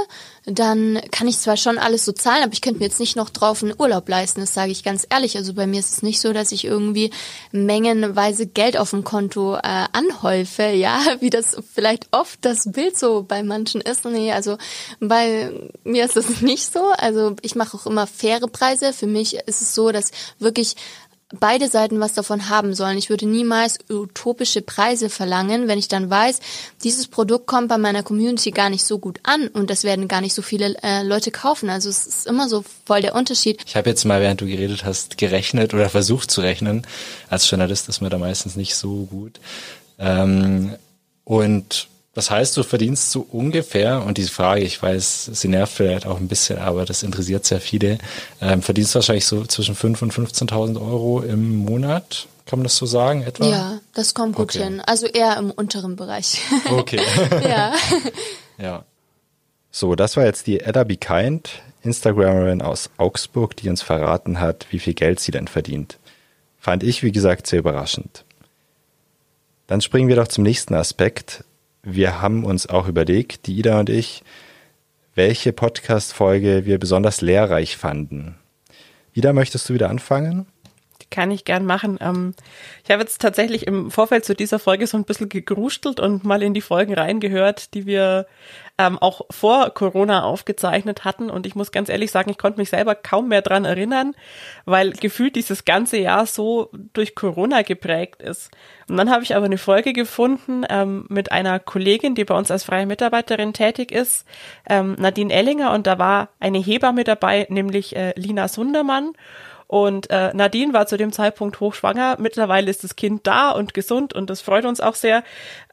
dann 0.46 0.98
kann 1.10 1.28
ich 1.28 1.38
zwar 1.38 1.58
schon 1.58 1.76
alles 1.76 2.06
so 2.06 2.12
zahlen, 2.12 2.42
aber 2.42 2.54
ich 2.54 2.62
könnte 2.62 2.78
mir 2.78 2.86
jetzt 2.86 3.00
nicht 3.00 3.16
noch 3.16 3.28
drauf 3.28 3.62
einen 3.62 3.74
Urlaub 3.78 4.08
leisten, 4.08 4.40
das 4.40 4.54
sage 4.54 4.72
ich 4.72 4.82
ganz 4.82 5.06
ehrlich. 5.10 5.36
Also 5.36 5.52
bei 5.52 5.66
mir 5.66 5.78
ist 5.78 5.92
es 5.92 6.02
nicht 6.02 6.20
so, 6.20 6.32
dass 6.32 6.52
ich 6.52 6.64
irgendwie 6.64 7.10
mengenweise 7.52 8.46
Geld 8.46 8.78
auf 8.78 8.90
dem 8.90 9.04
Konto 9.04 9.56
äh, 9.56 9.60
anhäufe, 9.92 10.64
ja, 10.70 11.00
wie 11.20 11.28
das 11.28 11.56
vielleicht 11.74 12.08
oft 12.12 12.38
das 12.42 12.72
Bild 12.72 12.98
so 12.98 13.24
bei 13.28 13.42
manchen 13.42 13.82
ist. 13.82 14.06
Nee, 14.06 14.32
also 14.32 14.56
bei 14.98 15.52
mir 15.84 16.06
ist 16.06 16.16
es 16.16 16.40
nicht 16.40 16.72
so. 16.72 16.92
Also 16.96 17.36
ich 17.42 17.54
mache 17.54 17.76
auch 17.76 17.86
immer 17.86 18.06
faire 18.06 18.48
Preise. 18.48 18.94
Für 18.94 19.06
mich 19.06 19.34
ist 19.34 19.60
es 19.60 19.74
so, 19.74 19.92
dass 19.92 20.12
wirklich 20.38 20.76
beide 21.32 21.68
Seiten 21.68 22.00
was 22.00 22.12
davon 22.12 22.48
haben 22.48 22.74
sollen. 22.74 22.98
Ich 22.98 23.10
würde 23.10 23.26
niemals 23.26 23.78
utopische 23.90 24.62
Preise 24.62 25.08
verlangen, 25.08 25.68
wenn 25.68 25.78
ich 25.78 25.88
dann 25.88 26.10
weiß, 26.10 26.40
dieses 26.82 27.08
Produkt 27.08 27.46
kommt 27.46 27.68
bei 27.68 27.78
meiner 27.78 28.02
Community 28.02 28.50
gar 28.50 28.70
nicht 28.70 28.84
so 28.84 28.98
gut 28.98 29.20
an 29.22 29.48
und 29.48 29.70
das 29.70 29.84
werden 29.84 30.08
gar 30.08 30.20
nicht 30.20 30.34
so 30.34 30.42
viele 30.42 30.76
äh, 30.82 31.02
Leute 31.02 31.30
kaufen. 31.30 31.70
Also 31.70 31.88
es 31.88 32.06
ist 32.06 32.26
immer 32.26 32.48
so 32.48 32.64
voll 32.84 33.00
der 33.00 33.14
Unterschied. 33.14 33.60
Ich 33.66 33.76
habe 33.76 33.90
jetzt 33.90 34.04
mal, 34.04 34.20
während 34.20 34.40
du 34.40 34.46
geredet 34.46 34.84
hast, 34.84 35.18
gerechnet 35.18 35.74
oder 35.74 35.88
versucht 35.88 36.30
zu 36.30 36.40
rechnen. 36.40 36.86
Als 37.28 37.50
Journalist 37.50 37.88
ist 37.88 38.00
man 38.00 38.10
da 38.10 38.18
meistens 38.18 38.56
nicht 38.56 38.74
so 38.74 39.06
gut. 39.10 39.40
Ähm, 39.98 40.74
und 41.24 41.88
das 42.14 42.30
heißt, 42.30 42.56
du 42.56 42.62
verdienst 42.62 43.10
so 43.10 43.26
ungefähr, 43.30 44.04
und 44.04 44.18
diese 44.18 44.30
Frage, 44.30 44.62
ich 44.62 44.82
weiß, 44.82 45.30
sie 45.32 45.48
nervt 45.48 45.72
vielleicht 45.74 46.06
auch 46.06 46.18
ein 46.18 46.28
bisschen, 46.28 46.58
aber 46.58 46.84
das 46.84 47.02
interessiert 47.02 47.46
sehr 47.46 47.60
viele, 47.60 47.98
ähm, 48.40 48.60
verdienst 48.60 48.94
wahrscheinlich 48.94 49.24
so 49.24 49.44
zwischen 49.44 49.74
5.000 49.74 50.02
und 50.02 50.12
15.000 50.12 50.80
Euro 50.80 51.22
im 51.22 51.56
Monat, 51.56 52.26
kann 52.44 52.58
man 52.58 52.64
das 52.64 52.76
so 52.76 52.84
sagen 52.84 53.22
etwa? 53.22 53.46
Ja, 53.46 53.80
das 53.94 54.12
kommt 54.12 54.36
gut 54.36 54.50
okay. 54.50 54.64
hin. 54.64 54.82
Also 54.84 55.06
eher 55.06 55.38
im 55.38 55.50
unteren 55.50 55.96
Bereich. 55.96 56.40
Okay. 56.70 57.00
ja. 57.42 57.72
ja. 58.58 58.84
So, 59.70 59.94
das 59.94 60.16
war 60.18 60.24
jetzt 60.24 60.46
die 60.46 60.62
Ada 60.62 60.84
Be 60.84 60.96
Kind, 60.96 61.62
Instagramerin 61.82 62.60
aus 62.60 62.90
Augsburg, 62.98 63.56
die 63.56 63.70
uns 63.70 63.80
verraten 63.80 64.38
hat, 64.38 64.66
wie 64.70 64.78
viel 64.80 64.94
Geld 64.94 65.18
sie 65.18 65.32
denn 65.32 65.48
verdient. 65.48 65.98
Fand 66.58 66.82
ich, 66.82 67.02
wie 67.02 67.12
gesagt, 67.12 67.46
sehr 67.46 67.60
überraschend. 67.60 68.24
Dann 69.66 69.80
springen 69.80 70.08
wir 70.08 70.16
doch 70.16 70.28
zum 70.28 70.44
nächsten 70.44 70.74
Aspekt, 70.74 71.44
wir 71.82 72.22
haben 72.22 72.44
uns 72.44 72.68
auch 72.68 72.88
überlegt, 72.88 73.46
die 73.46 73.58
Ida 73.58 73.80
und 73.80 73.90
ich, 73.90 74.22
welche 75.14 75.52
Podcast-Folge 75.52 76.64
wir 76.64 76.78
besonders 76.78 77.20
lehrreich 77.20 77.76
fanden. 77.76 78.36
Ida, 79.14 79.32
möchtest 79.32 79.68
du 79.68 79.74
wieder 79.74 79.90
anfangen? 79.90 80.46
Kann 81.12 81.30
ich 81.30 81.44
gern 81.44 81.64
machen. 81.64 81.98
Ähm, 82.00 82.34
ich 82.82 82.90
habe 82.90 83.02
jetzt 83.02 83.20
tatsächlich 83.20 83.68
im 83.68 83.92
Vorfeld 83.92 84.24
zu 84.24 84.34
dieser 84.34 84.58
Folge 84.58 84.88
so 84.88 84.96
ein 84.96 85.04
bisschen 85.04 85.28
gegrustelt 85.28 86.00
und 86.00 86.24
mal 86.24 86.42
in 86.42 86.54
die 86.54 86.60
Folgen 86.60 86.94
reingehört, 86.94 87.74
die 87.74 87.86
wir 87.86 88.26
ähm, 88.78 88.98
auch 88.98 89.26
vor 89.30 89.70
Corona 89.70 90.24
aufgezeichnet 90.24 91.04
hatten. 91.04 91.30
Und 91.30 91.46
ich 91.46 91.54
muss 91.54 91.70
ganz 91.72 91.88
ehrlich 91.88 92.10
sagen, 92.10 92.30
ich 92.30 92.38
konnte 92.38 92.58
mich 92.58 92.70
selber 92.70 92.94
kaum 92.94 93.28
mehr 93.28 93.42
dran 93.42 93.64
erinnern, 93.64 94.14
weil 94.64 94.92
gefühlt 94.92 95.36
dieses 95.36 95.64
ganze 95.64 95.98
Jahr 95.98 96.26
so 96.26 96.70
durch 96.92 97.14
Corona 97.14 97.62
geprägt 97.62 98.22
ist. 98.22 98.50
Und 98.88 98.96
dann 98.96 99.10
habe 99.10 99.22
ich 99.22 99.36
aber 99.36 99.46
eine 99.46 99.58
Folge 99.58 99.92
gefunden 99.92 100.64
ähm, 100.68 101.04
mit 101.08 101.30
einer 101.30 101.58
Kollegin, 101.60 102.14
die 102.14 102.24
bei 102.24 102.34
uns 102.34 102.50
als 102.50 102.64
freie 102.64 102.86
Mitarbeiterin 102.86 103.52
tätig 103.52 103.92
ist, 103.92 104.26
ähm, 104.68 104.96
Nadine 104.98 105.32
Ellinger, 105.32 105.72
und 105.72 105.86
da 105.86 105.98
war 105.98 106.30
eine 106.40 106.58
Hebamme 106.58 107.04
dabei, 107.04 107.46
nämlich 107.50 107.94
äh, 107.94 108.12
Lina 108.16 108.48
Sundermann. 108.48 109.12
Und 109.72 110.10
äh, 110.10 110.34
Nadine 110.34 110.74
war 110.74 110.86
zu 110.86 110.98
dem 110.98 111.12
Zeitpunkt 111.12 111.58
hochschwanger. 111.58 112.18
Mittlerweile 112.20 112.70
ist 112.70 112.84
das 112.84 112.94
Kind 112.94 113.26
da 113.26 113.52
und 113.52 113.72
gesund 113.72 114.12
und 114.12 114.28
das 114.28 114.42
freut 114.42 114.66
uns 114.66 114.82
auch 114.82 114.94
sehr. 114.94 115.24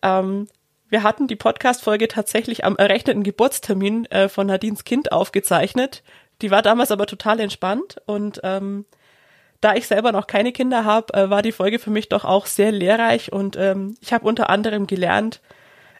Ähm, 0.02 0.48
wir 0.88 1.04
hatten 1.04 1.28
die 1.28 1.36
Podcast-Folge 1.36 2.08
tatsächlich 2.08 2.64
am 2.64 2.78
errechneten 2.78 3.24
Geburtstermin 3.24 4.06
äh, 4.06 4.30
von 4.30 4.48
Nadines 4.48 4.86
Kind 4.86 5.12
aufgezeichnet. 5.12 6.02
Die 6.42 6.50
war 6.50 6.62
damals 6.62 6.92
aber 6.92 7.08
total 7.08 7.42
entspannt 7.42 7.98
und 8.06 8.40
ähm, 8.46 8.86
da 9.60 9.76
ich 9.76 9.86
selber 9.86 10.14
noch 10.14 10.28
keine 10.28 10.54
Kinder 10.54 10.86
habe, 10.86 11.14
äh, 11.14 11.30
war 11.30 11.42
die 11.42 11.52
Folge 11.52 11.78
für 11.78 11.92
mich 11.92 12.08
doch 12.08 12.24
auch 12.24 12.46
sehr 12.46 12.72
lehrreich 12.72 13.34
und 13.34 13.58
ähm, 13.58 13.98
ich 14.00 14.14
habe 14.14 14.26
unter 14.26 14.50
anderem 14.50 14.88
gelernt, 14.88 15.42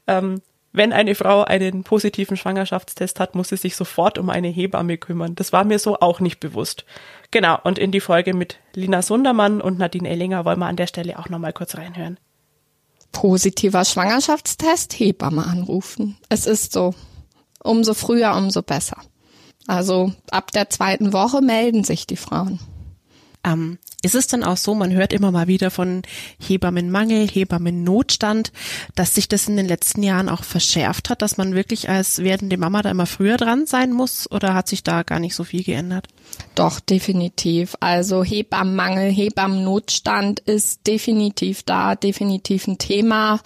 ähm, 0.08 0.42
wenn 0.72 0.94
eine 0.94 1.16
Frau 1.16 1.44
einen 1.44 1.84
positiven 1.84 2.38
Schwangerschaftstest 2.38 3.20
hat, 3.20 3.36
muss 3.36 3.50
sie 3.50 3.58
sich 3.58 3.76
sofort 3.76 4.18
um 4.18 4.30
eine 4.30 4.50
Hebamme 4.50 4.98
kümmern. 4.98 5.36
Das 5.36 5.52
war 5.52 5.64
mir 5.64 5.80
so 5.80 6.00
auch 6.00 6.20
nicht 6.20 6.40
bewusst. 6.40 6.86
Genau, 7.32 7.58
und 7.64 7.80
in 7.80 7.92
die 7.92 8.00
Folge 8.00 8.34
mit 8.34 8.58
Lina 8.76 9.02
Sundermann 9.02 9.62
und 9.62 9.80
Nadine 9.80 10.10
Ellinger 10.10 10.46
wollen 10.46 10.60
wir 10.60 10.68
an 10.68 10.76
der 10.76 10.88
Stelle 10.88 11.18
auch 11.18 11.30
nochmal 11.30 11.54
kurz 11.54 11.76
reinhören. 11.76 12.20
Positiver 13.12 13.84
Schwangerschaftstest, 13.84 14.94
Hebamme 14.94 15.46
anrufen. 15.46 16.18
Es 16.30 16.46
ist 16.46 16.72
so. 16.72 16.94
Umso 17.64 17.94
früher, 17.94 18.36
umso 18.36 18.62
besser. 18.62 18.98
Also 19.68 20.14
ab 20.32 20.52
der 20.52 20.70
zweiten 20.70 21.14
Woche 21.14 21.42
melden 21.42 21.84
sich 21.84 22.08
die 22.08 22.16
Frauen. 22.16 22.60
Ähm, 23.44 23.80
ist 24.02 24.16
es 24.16 24.28
dann 24.28 24.44
auch 24.44 24.58
so, 24.58 24.76
man 24.76 24.94
hört 24.94 25.12
immer 25.12 25.32
mal 25.32 25.48
wieder 25.48 25.72
von 25.72 26.04
Hebammenmangel, 26.40 27.28
Hebammennotstand, 27.28 28.54
dass 28.96 29.14
sich 29.14 29.28
das 29.28 29.48
in 29.48 29.58
den 29.58 29.68
letzten 29.68 30.04
Jahren 30.04 30.30
auch 30.30 30.44
verschärft 30.44 31.10
hat, 31.10 31.22
dass 31.22 31.38
man 31.38 31.54
wirklich 31.54 31.90
als 31.90 32.20
werdende 32.20 32.58
Mama 32.58 32.82
da 32.82 32.92
immer 32.92 33.06
früher 33.06 33.36
dran 33.36 33.66
sein 33.66 33.92
muss 33.92 34.30
oder 34.32 34.54
hat 34.54 34.70
sich 34.70 34.84
da 34.84 35.04
gar 35.04 35.20
nicht 35.20 35.36
so 35.36 35.44
viel 35.44 35.64
geändert? 35.64 36.08
Doch, 36.56 36.80
definitiv. 36.80 37.76
Also 37.82 38.24
Hebammenmangel, 38.24 39.12
Hebammennotstand 39.12 40.40
ist 40.40 40.88
definitiv 40.88 41.64
da, 41.64 41.96
definitiv 41.96 42.68
ein 42.68 42.78
Thema, 42.78 43.42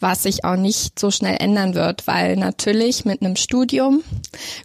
was 0.00 0.24
sich 0.24 0.44
auch 0.44 0.56
nicht 0.56 0.98
so 0.98 1.12
schnell 1.12 1.36
ändern 1.38 1.74
wird, 1.74 2.08
weil 2.08 2.36
natürlich 2.36 3.04
mit 3.04 3.22
einem 3.22 3.36
Studium 3.36 4.02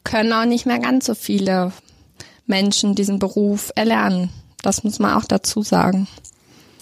können 0.03 0.33
auch 0.33 0.45
nicht 0.45 0.65
mehr 0.65 0.79
ganz 0.79 1.05
so 1.05 1.13
viele 1.13 1.73
Menschen 2.47 2.95
diesen 2.95 3.19
Beruf 3.19 3.71
erlernen. 3.75 4.31
Das 4.61 4.83
muss 4.83 4.99
man 4.99 5.13
auch 5.13 5.25
dazu 5.25 5.61
sagen. 5.61 6.07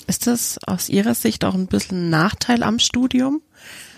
Ist 0.08 0.28
das 0.28 0.60
aus 0.66 0.90
Ihrer 0.90 1.16
Sicht 1.16 1.46
auch 1.46 1.56
ein 1.56 1.68
bisschen 1.68 2.08
ein 2.08 2.10
Nachteil 2.10 2.64
am 2.64 2.80
Studium? 2.80 3.42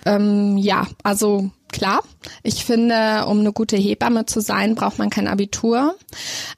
Ähm, 0.06 0.58
ja, 0.58 0.88
also 1.04 1.52
klar. 1.72 2.02
Ich 2.44 2.66
finde, 2.66 3.26
um 3.28 3.40
eine 3.40 3.54
gute 3.54 3.78
Hebamme 3.78 4.26
zu 4.26 4.42
sein, 4.42 4.76
braucht 4.76 5.00
man 5.00 5.10
kein 5.10 5.28
Abitur. 5.28 5.96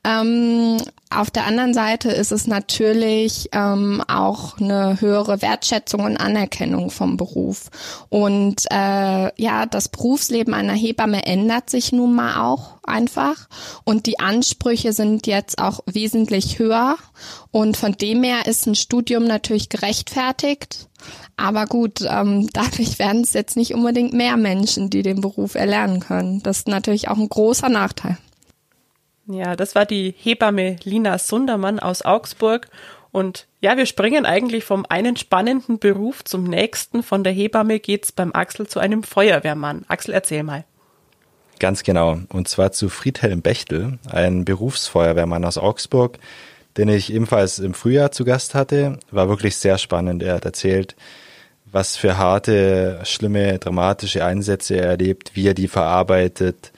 Ähm, 0.03 0.77
auf 1.11 1.31
der 1.31 1.47
anderen 1.47 1.73
Seite 1.73 2.11
ist 2.11 2.31
es 2.31 2.45
natürlich 2.45 3.49
ähm, 3.51 4.03
auch 4.07 4.59
eine 4.59 5.01
höhere 5.01 5.41
Wertschätzung 5.41 6.01
und 6.01 6.17
Anerkennung 6.17 6.91
vom 6.91 7.17
Beruf. 7.17 7.71
Und 8.09 8.65
äh, 8.71 9.41
ja, 9.41 9.65
das 9.65 9.89
Berufsleben 9.89 10.53
einer 10.53 10.73
Hebamme 10.73 11.25
ändert 11.25 11.71
sich 11.71 11.91
nun 11.91 12.13
mal 12.13 12.39
auch 12.39 12.75
einfach. 12.83 13.47
Und 13.85 14.05
die 14.05 14.19
Ansprüche 14.19 14.93
sind 14.93 15.25
jetzt 15.25 15.57
auch 15.57 15.79
wesentlich 15.87 16.59
höher. 16.59 16.97
Und 17.49 17.75
von 17.75 17.93
dem 17.93 18.21
her 18.21 18.45
ist 18.45 18.67
ein 18.67 18.75
Studium 18.75 19.25
natürlich 19.25 19.69
gerechtfertigt. 19.69 20.89
Aber 21.37 21.65
gut, 21.65 22.01
ähm, 22.07 22.49
dadurch 22.53 22.99
werden 22.99 23.21
es 23.21 23.33
jetzt 23.33 23.55
nicht 23.55 23.73
unbedingt 23.73 24.13
mehr 24.13 24.37
Menschen, 24.37 24.89
die 24.89 25.01
den 25.01 25.21
Beruf 25.21 25.55
erlernen 25.59 25.99
können. 25.99 26.41
Das 26.41 26.59
ist 26.59 26.67
natürlich 26.67 27.07
auch 27.07 27.17
ein 27.17 27.29
großer 27.29 27.69
Nachteil. 27.69 28.17
Ja, 29.27 29.55
das 29.55 29.75
war 29.75 29.85
die 29.85 30.15
Hebamme 30.17 30.77
Lina 30.83 31.19
Sundermann 31.19 31.79
aus 31.79 32.01
Augsburg. 32.01 32.67
Und 33.11 33.47
ja, 33.61 33.77
wir 33.77 33.85
springen 33.85 34.25
eigentlich 34.25 34.63
vom 34.63 34.85
einen 34.87 35.17
spannenden 35.17 35.79
Beruf 35.79 36.23
zum 36.23 36.43
nächsten. 36.43 37.03
Von 37.03 37.23
der 37.23 37.33
Hebamme 37.33 37.79
geht's 37.79 38.11
beim 38.11 38.31
Axel 38.33 38.67
zu 38.67 38.79
einem 38.79 39.03
Feuerwehrmann. 39.03 39.85
Axel, 39.87 40.13
erzähl 40.13 40.43
mal. 40.43 40.63
Ganz 41.59 41.83
genau. 41.83 42.19
Und 42.29 42.47
zwar 42.47 42.71
zu 42.71 42.89
Friedhelm 42.89 43.41
Bechtel, 43.41 43.99
ein 44.09 44.45
Berufsfeuerwehrmann 44.45 45.43
aus 45.43 45.57
Augsburg, 45.57 46.17
den 46.77 46.87
ich 46.87 47.13
ebenfalls 47.13 47.59
im 47.59 47.73
Frühjahr 47.73 48.11
zu 48.11 48.25
Gast 48.25 48.55
hatte. 48.55 48.99
War 49.11 49.27
wirklich 49.27 49.57
sehr 49.57 49.77
spannend. 49.77 50.23
Er 50.23 50.35
hat 50.35 50.45
erzählt, 50.45 50.95
was 51.71 51.97
für 51.97 52.17
harte, 52.17 52.99
schlimme, 53.03 53.59
dramatische 53.59 54.25
Einsätze 54.25 54.77
er 54.77 54.89
erlebt, 54.89 55.31
wie 55.35 55.47
er 55.47 55.53
die 55.53 55.67
verarbeitet 55.67 56.71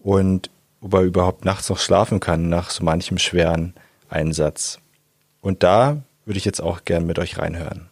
und 0.00 0.50
ob 0.80 0.94
er 0.94 1.02
überhaupt 1.02 1.44
nachts 1.44 1.68
noch 1.68 1.78
schlafen 1.78 2.20
kann 2.20 2.48
nach 2.48 2.70
so 2.70 2.84
manchem 2.84 3.18
schweren 3.18 3.74
Einsatz. 4.08 4.78
Und 5.40 5.62
da 5.62 6.02
würde 6.24 6.38
ich 6.38 6.44
jetzt 6.44 6.60
auch 6.60 6.84
gern 6.84 7.06
mit 7.06 7.18
euch 7.18 7.38
reinhören. 7.38 7.90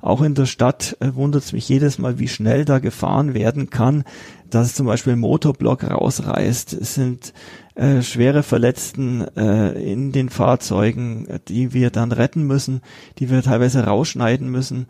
Auch 0.00 0.22
in 0.22 0.34
der 0.34 0.46
Stadt 0.46 0.96
äh, 1.00 1.14
wundert 1.14 1.42
es 1.44 1.52
mich 1.52 1.68
jedes 1.68 1.98
Mal, 1.98 2.18
wie 2.18 2.28
schnell 2.28 2.64
da 2.64 2.78
gefahren 2.78 3.34
werden 3.34 3.70
kann, 3.70 4.04
dass 4.48 4.74
zum 4.74 4.86
Beispiel 4.86 5.14
ein 5.14 5.18
Motorblock 5.18 5.84
rausreißt. 5.84 6.72
Es 6.72 6.94
sind 6.94 7.32
äh, 7.74 8.02
schwere 8.02 8.42
Verletzten 8.42 9.26
äh, 9.36 9.72
in 9.72 10.12
den 10.12 10.30
Fahrzeugen, 10.30 11.40
die 11.48 11.72
wir 11.72 11.90
dann 11.90 12.12
retten 12.12 12.44
müssen, 12.44 12.80
die 13.18 13.30
wir 13.30 13.42
teilweise 13.42 13.84
rausschneiden 13.84 14.48
müssen. 14.48 14.86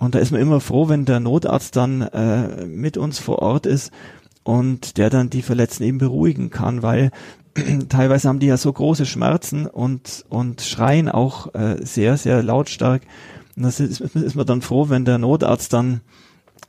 Und 0.00 0.14
da 0.14 0.18
ist 0.18 0.32
man 0.32 0.40
immer 0.40 0.60
froh, 0.60 0.88
wenn 0.88 1.04
der 1.04 1.20
Notarzt 1.20 1.76
dann 1.76 2.00
äh, 2.00 2.64
mit 2.64 2.96
uns 2.96 3.18
vor 3.18 3.40
Ort 3.40 3.66
ist 3.66 3.92
und 4.42 4.96
der 4.96 5.10
dann 5.10 5.28
die 5.28 5.42
Verletzten 5.42 5.84
eben 5.84 5.98
beruhigen 5.98 6.48
kann, 6.48 6.82
weil 6.82 7.10
teilweise 7.90 8.28
haben 8.28 8.38
die 8.38 8.46
ja 8.46 8.56
so 8.56 8.72
große 8.72 9.04
Schmerzen 9.04 9.66
und, 9.66 10.24
und 10.30 10.62
schreien 10.62 11.10
auch 11.10 11.54
äh, 11.54 11.84
sehr, 11.84 12.16
sehr 12.16 12.42
lautstark. 12.42 13.02
Und 13.56 13.64
das 13.64 13.78
ist, 13.78 14.00
ist 14.00 14.36
man 14.36 14.46
dann 14.46 14.62
froh, 14.62 14.88
wenn 14.88 15.04
der 15.04 15.18
Notarzt 15.18 15.74
dann 15.74 16.00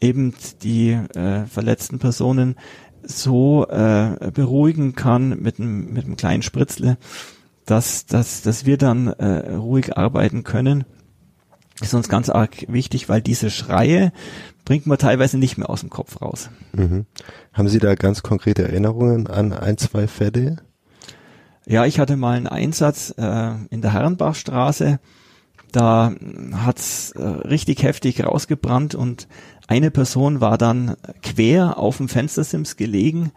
eben 0.02 0.34
die 0.62 0.90
äh, 0.92 1.46
verletzten 1.46 2.00
Personen 2.00 2.56
so 3.02 3.66
äh, 3.70 4.30
beruhigen 4.34 4.94
kann 4.94 5.42
mit 5.42 5.58
einem, 5.58 5.94
mit 5.94 6.04
einem 6.04 6.18
kleinen 6.18 6.44
Spritzle, 6.44 6.98
dass, 7.66 8.06
dass, 8.06 8.42
dass 8.42 8.66
wir 8.66 8.78
dann 8.78 9.08
äh, 9.08 9.54
ruhig 9.56 9.98
arbeiten 9.98 10.44
können. 10.44 10.84
Ist 11.82 11.94
uns 11.94 12.10
ganz 12.10 12.30
arg 12.30 12.66
wichtig, 12.68 13.10
weil 13.10 13.22
diese 13.22 13.50
Schreie, 13.50 14.12
bringt 14.66 14.86
man 14.86 14.98
teilweise 14.98 15.38
nicht 15.38 15.58
mehr 15.58 15.70
aus 15.70 15.82
dem 15.82 15.90
Kopf 15.90 16.22
raus. 16.22 16.50
Mhm. 16.74 17.06
Haben 17.54 17.68
Sie 17.68 17.80
da 17.80 17.96
ganz 17.96 18.24
konkrete 18.24 18.64
Erinnerungen 18.64 19.28
an 19.28 19.54
ein, 19.54 19.78
zwei 19.78 20.08
Fälle? 20.08 20.58
Ja, 21.66 21.86
ich 21.86 22.00
hatte 22.00 22.18
mal 22.18 22.38
einen 22.38 22.48
Einsatz 22.48 23.14
äh, 23.18 23.52
in 23.70 23.82
der 23.82 23.94
Herrenbachstraße. 23.94 25.00
Da 25.72 26.14
hat's 26.54 27.12
äh, 27.12 27.24
richtig 27.24 27.84
heftig 27.84 28.24
rausgebrannt 28.24 28.94
und 28.94 29.28
eine 29.68 29.90
Person 29.90 30.42
war 30.42 30.58
dann 30.58 30.98
quer 31.22 31.78
auf 31.78 31.98
dem 31.98 32.10
Fenstersims 32.10 32.76
gelegen 32.76 33.32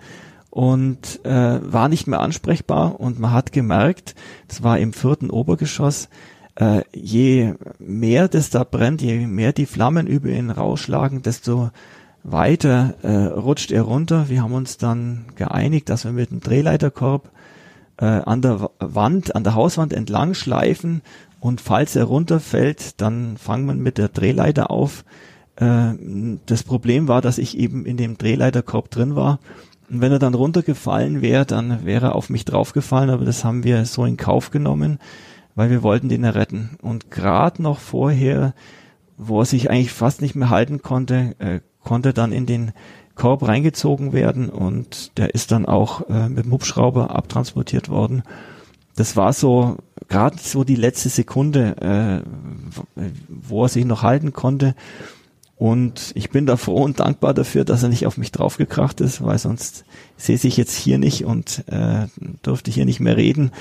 und 0.50 1.24
äh, 1.24 1.60
war 1.62 1.88
nicht 1.88 2.06
mehr 2.06 2.20
ansprechbar 2.20 2.98
und 2.98 3.20
man 3.20 3.32
hat 3.32 3.52
gemerkt, 3.52 4.14
das 4.48 4.62
war 4.62 4.78
im 4.78 4.92
vierten 4.92 5.30
Obergeschoss, 5.30 6.08
äh, 6.56 6.82
je 6.92 7.54
mehr 7.78 8.28
das 8.28 8.50
da 8.50 8.64
brennt, 8.64 9.02
je 9.02 9.26
mehr 9.26 9.52
die 9.52 9.66
Flammen 9.66 10.06
über 10.06 10.28
ihn 10.28 10.50
rausschlagen, 10.50 11.22
desto 11.22 11.70
weiter 12.22 12.94
äh, 13.02 13.26
rutscht 13.26 13.70
er 13.70 13.82
runter. 13.82 14.28
Wir 14.28 14.42
haben 14.42 14.54
uns 14.54 14.78
dann 14.78 15.26
geeinigt, 15.36 15.88
dass 15.88 16.04
wir 16.04 16.12
mit 16.12 16.30
dem 16.30 16.40
Drehleiterkorb 16.40 17.30
äh, 17.98 18.06
an 18.06 18.40
der 18.40 18.70
Wand, 18.78 19.34
an 19.34 19.44
der 19.44 19.54
Hauswand 19.54 19.92
entlang 19.92 20.34
schleifen 20.34 21.02
und 21.40 21.60
falls 21.60 21.94
er 21.94 22.04
runterfällt, 22.04 23.00
dann 23.02 23.36
fangen 23.36 23.66
wir 23.66 23.74
mit 23.74 23.98
der 23.98 24.08
Drehleiter 24.08 24.70
auf. 24.70 25.04
Äh, 25.56 25.92
das 26.46 26.62
Problem 26.62 27.08
war, 27.08 27.20
dass 27.20 27.36
ich 27.38 27.58
eben 27.58 27.84
in 27.84 27.98
dem 27.98 28.16
Drehleiterkorb 28.16 28.90
drin 28.90 29.14
war. 29.14 29.40
Und 29.90 30.00
wenn 30.00 30.12
er 30.12 30.18
dann 30.18 30.32
runtergefallen 30.32 31.20
wäre, 31.20 31.44
dann 31.44 31.84
wäre 31.84 32.06
er 32.06 32.14
auf 32.14 32.30
mich 32.30 32.46
draufgefallen, 32.46 33.10
aber 33.10 33.26
das 33.26 33.44
haben 33.44 33.64
wir 33.64 33.84
so 33.84 34.06
in 34.06 34.16
Kauf 34.16 34.50
genommen, 34.50 34.98
weil 35.54 35.70
wir 35.70 35.82
wollten 35.82 36.08
den 36.08 36.24
retten. 36.24 36.78
Und 36.82 37.10
gerade 37.10 37.62
noch 37.62 37.78
vorher, 37.78 38.54
wo 39.16 39.40
er 39.40 39.46
sich 39.46 39.70
eigentlich 39.70 39.92
fast 39.92 40.22
nicht 40.22 40.34
mehr 40.34 40.50
halten 40.50 40.82
konnte, 40.82 41.36
äh, 41.38 41.60
konnte 41.82 42.12
dann 42.12 42.32
in 42.32 42.46
den 42.46 42.72
Korb 43.14 43.46
reingezogen 43.46 44.12
werden 44.12 44.48
und 44.48 45.16
der 45.18 45.34
ist 45.34 45.52
dann 45.52 45.66
auch 45.66 46.08
äh, 46.08 46.28
mit 46.28 46.46
dem 46.46 46.52
Hubschrauber 46.52 47.14
abtransportiert 47.14 47.88
worden 47.88 48.24
das 48.96 49.16
war 49.16 49.32
so 49.32 49.76
gerade 50.08 50.36
so 50.38 50.64
die 50.64 50.76
letzte 50.76 51.08
Sekunde, 51.08 52.22
äh, 52.96 53.02
wo 53.28 53.64
er 53.64 53.68
sich 53.68 53.84
noch 53.84 54.02
halten 54.02 54.32
konnte. 54.32 54.74
Und 55.56 56.12
ich 56.14 56.30
bin 56.30 56.46
da 56.46 56.56
froh 56.56 56.82
und 56.82 57.00
dankbar 57.00 57.32
dafür, 57.32 57.64
dass 57.64 57.82
er 57.82 57.88
nicht 57.88 58.06
auf 58.06 58.16
mich 58.18 58.32
draufgekracht 58.32 59.00
ist, 59.00 59.22
weil 59.22 59.38
sonst 59.38 59.84
sehe 60.16 60.38
ich 60.42 60.56
jetzt 60.56 60.74
hier 60.74 60.98
nicht 60.98 61.24
und 61.24 61.64
äh, 61.68 62.06
dürfte 62.44 62.70
hier 62.70 62.84
nicht 62.84 63.00
mehr 63.00 63.16
reden. 63.16 63.52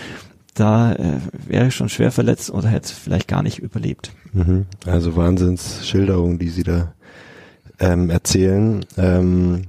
Da 0.54 0.94
äh, 0.94 1.20
wäre 1.48 1.68
ich 1.68 1.76
schon 1.76 1.90
schwer 1.90 2.12
verletzt 2.12 2.52
oder 2.52 2.68
hätte 2.70 2.86
es 2.86 2.92
vielleicht 2.92 3.28
gar 3.28 3.44
nicht 3.44 3.60
überlebt. 3.60 4.12
Mhm. 4.34 4.66
Also 4.86 5.16
Wahnsinnsschilderungen, 5.16 6.38
die 6.40 6.50
Sie 6.50 6.64
da 6.64 6.94
ähm, 7.80 8.10
erzählen. 8.10 8.86
Ähm, 8.98 9.64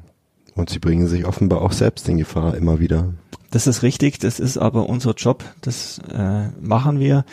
und 0.55 0.71
Sie 0.71 0.79
bringen 0.79 1.07
sich 1.07 1.26
offenbar 1.26 1.62
auch 1.62 1.73
selbst 1.73 2.09
in 2.09 2.19
Gefahr 2.19 2.55
immer 2.55 2.79
wieder. 2.79 3.12
Das 3.50 3.67
ist 3.67 3.83
richtig, 3.83 4.19
das 4.19 4.41
ist 4.41 4.59
aber 4.59 4.88
unser 4.88 5.14
Job, 5.14 5.45
das 5.61 6.00
äh, 6.12 6.49
machen 6.61 6.99
wir. 6.99 7.25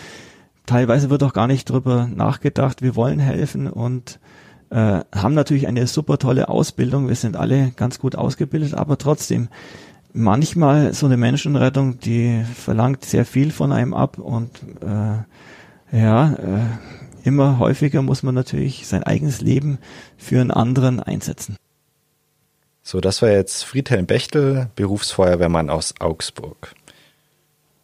Teilweise 0.68 1.10
wird 1.10 1.24
auch 1.24 1.34
gar 1.34 1.48
nicht 1.48 1.70
drüber 1.70 2.08
nachgedacht, 2.08 2.82
wir 2.82 2.96
wollen 2.96 3.20
helfen 3.20 3.68
und 3.68 4.20
äh, 4.70 5.02
haben 5.14 5.34
natürlich 5.34 5.68
eine 5.68 5.88
super 5.88 6.20
tolle 6.20 6.48
Ausbildung, 6.48 7.08
wir 7.08 7.16
sind 7.16 7.36
alle 7.36 7.72
ganz 7.76 7.98
gut 7.98 8.16
ausgebildet, 8.16 8.76
aber 8.76 8.98
trotzdem, 8.98 9.50
manchmal 10.14 10.94
so 10.94 11.06
eine 11.06 11.18
Menschenrettung, 11.18 12.00
die 12.00 12.44
verlangt 12.56 13.06
sehr 13.06 13.26
viel 13.26 13.52
von 13.52 13.72
einem 13.72 13.94
ab 13.94 14.18
und 14.18 14.50
äh, 14.82 15.98
ja, 15.98 16.34
äh, 16.34 17.28
immer 17.28 17.60
häufiger 17.60 18.02
muss 18.02 18.24
man 18.24 18.36
natürlich 18.36 18.88
sein 18.88 19.04
eigenes 19.04 19.42
Leben 19.42 19.80
für 20.18 20.40
einen 20.40 20.52
anderen 20.52 21.00
einsetzen. 21.00 21.56
So, 22.84 23.00
das 23.00 23.22
war 23.22 23.30
jetzt 23.30 23.64
Friedhelm 23.64 24.08
Bechtel, 24.08 24.70
Berufsfeuerwehrmann 24.76 25.70
aus 25.70 25.94
Augsburg. 26.00 26.74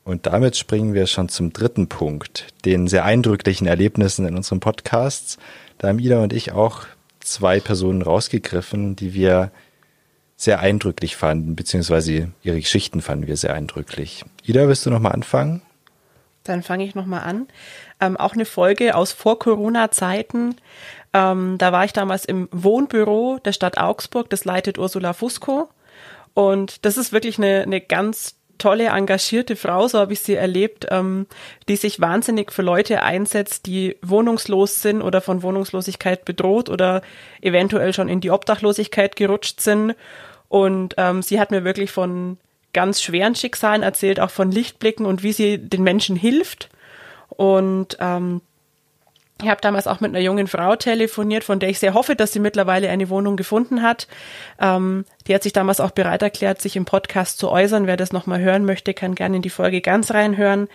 Und 0.03 0.25
damit 0.25 0.55
springen 0.55 0.93
wir 0.93 1.05
schon 1.05 1.29
zum 1.29 1.51
dritten 1.51 1.87
Punkt, 1.87 2.47
den 2.65 2.87
sehr 2.87 3.03
eindrücklichen 3.03 3.67
Erlebnissen 3.67 4.25
in 4.25 4.37
unserem 4.37 4.61
Podcast. 4.61 5.37
Da 5.77 5.89
haben 5.89 5.99
Ida 5.99 6.23
und 6.23 6.33
ich 6.33 6.53
auch 6.53 6.85
zwei 7.19 7.59
Personen 7.59 8.01
rausgegriffen, 8.01 8.95
die 8.95 9.13
wir 9.13 9.51
sehr 10.37 10.59
eindrücklich 10.59 11.15
fanden, 11.15 11.55
beziehungsweise 11.55 12.31
ihre 12.43 12.59
Geschichten 12.59 13.01
fanden 13.01 13.27
wir 13.27 13.35
sehr 13.35 13.53
eindrücklich. 13.53 14.23
Ida, 14.43 14.67
willst 14.67 14.85
du 14.85 14.91
nochmal 14.91 15.13
anfangen? 15.13 15.63
Dann 16.43 16.63
fange 16.63 16.85
ich 16.85 16.95
nochmal 16.95 17.23
an. 17.23 17.47
Ähm, 17.99 18.15
auch 18.15 18.33
eine 18.33 18.45
Folge 18.45 18.95
aus 18.95 19.11
Vor-Corona-Zeiten. 19.11 20.55
Ähm, 21.13 21.57
da 21.57 21.71
war 21.71 21.83
ich 21.83 21.91
damals 21.91 22.23
im 22.23 22.47
Wohnbüro 22.51 23.39
der 23.43 23.51
Stadt 23.51 23.77
Augsburg, 23.77 24.29
das 24.29 24.45
leitet 24.45 24.77
Ursula 24.77 25.13
Fusco. 25.13 25.69
Und 26.35 26.85
das 26.85 26.97
ist 26.97 27.11
wirklich 27.11 27.39
eine, 27.39 27.63
eine 27.63 27.81
ganz 27.81 28.35
tolle, 28.57 28.87
engagierte 28.87 29.55
Frau, 29.55 29.87
so 29.87 29.99
habe 29.99 30.13
ich 30.13 30.21
sie 30.21 30.35
erlebt, 30.35 30.87
ähm, 30.89 31.27
die 31.67 31.75
sich 31.75 31.99
wahnsinnig 31.99 32.51
für 32.51 32.61
Leute 32.61 33.01
einsetzt, 33.01 33.65
die 33.65 33.97
wohnungslos 34.01 34.81
sind 34.81 35.01
oder 35.01 35.21
von 35.21 35.43
Wohnungslosigkeit 35.43 36.25
bedroht 36.25 36.69
oder 36.69 37.01
eventuell 37.41 37.93
schon 37.93 38.09
in 38.09 38.21
die 38.21 38.31
Obdachlosigkeit 38.31 39.15
gerutscht 39.15 39.61
sind. 39.61 39.95
Und 40.49 40.95
ähm, 40.97 41.21
sie 41.21 41.39
hat 41.39 41.51
mir 41.51 41.63
wirklich 41.63 41.91
von 41.91 42.37
ganz 42.73 43.01
schweren 43.01 43.35
Schicksalen 43.35 43.83
erzählt, 43.83 44.19
auch 44.19 44.29
von 44.29 44.51
Lichtblicken 44.51 45.05
und 45.05 45.23
wie 45.23 45.33
sie 45.33 45.57
den 45.57 45.83
Menschen 45.83 46.15
hilft. 46.15 46.69
Und 47.29 47.97
ähm, 47.99 48.41
ich 49.41 49.49
habe 49.49 49.61
damals 49.61 49.87
auch 49.87 49.99
mit 49.99 50.09
einer 50.09 50.23
jungen 50.23 50.47
Frau 50.47 50.75
telefoniert, 50.75 51.43
von 51.43 51.59
der 51.59 51.69
ich 51.69 51.79
sehr 51.79 51.93
hoffe, 51.93 52.15
dass 52.15 52.33
sie 52.33 52.39
mittlerweile 52.39 52.89
eine 52.89 53.09
Wohnung 53.09 53.35
gefunden 53.35 53.83
hat. 53.83 54.07
Ähm, 54.59 55.05
die 55.27 55.35
hat 55.35 55.43
sich 55.43 55.53
damals 55.53 55.79
auch 55.79 55.91
bereit 55.91 56.23
erklärt, 56.23 56.61
sich 56.61 56.75
im 56.75 56.85
Podcast 56.85 57.37
zu 57.37 57.49
äußern. 57.49 57.87
Wer 57.87 57.97
das 57.97 58.13
nochmal 58.13 58.39
hören 58.39 58.65
möchte, 58.65 58.93
kann 58.93 59.15
gerne 59.15 59.37
in 59.37 59.41
die 59.41 59.49
Folge 59.49 59.81
ganz 59.81 60.11
reinhören. 60.11 60.67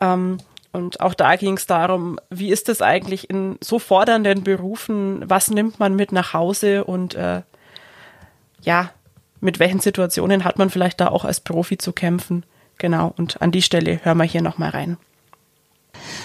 Ähm, 0.00 0.38
und 0.72 1.00
auch 1.00 1.14
da 1.14 1.36
ging 1.36 1.56
es 1.56 1.66
darum, 1.66 2.18
wie 2.30 2.50
ist 2.50 2.68
es 2.68 2.82
eigentlich 2.82 3.28
in 3.28 3.58
so 3.60 3.78
fordernden 3.78 4.44
Berufen, 4.44 5.28
was 5.28 5.50
nimmt 5.50 5.78
man 5.80 5.94
mit 5.94 6.12
nach 6.12 6.32
Hause 6.32 6.84
und 6.84 7.14
äh, 7.14 7.42
ja, 8.62 8.90
mit 9.40 9.58
welchen 9.58 9.80
Situationen 9.80 10.44
hat 10.44 10.58
man 10.58 10.70
vielleicht 10.70 11.00
da 11.00 11.08
auch 11.08 11.24
als 11.24 11.40
Profi 11.40 11.78
zu 11.78 11.92
kämpfen. 11.92 12.44
Genau, 12.78 13.12
und 13.16 13.42
an 13.42 13.52
die 13.52 13.62
Stelle 13.62 14.00
hören 14.04 14.18
wir 14.18 14.24
hier 14.24 14.42
nochmal 14.42 14.70
rein. 14.70 14.96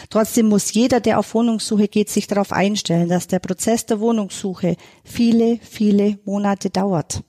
Trotzdem 0.10 0.48
muss 0.48 0.74
jeder, 0.74 1.00
der 1.00 1.20
auf 1.20 1.34
Wohnungssuche 1.34 1.88
geht, 1.88 2.10
sich 2.10 2.28
darauf 2.28 2.52
einstellen, 2.52 3.10
dass 3.10 3.28
der 3.28 3.40
Prozess 3.40 3.86
der 3.86 4.00
Wohnungssuche 4.00 4.78
viele, 5.04 5.60
viele 5.62 6.18
Monate 6.26 6.70
dauert. 6.70 7.24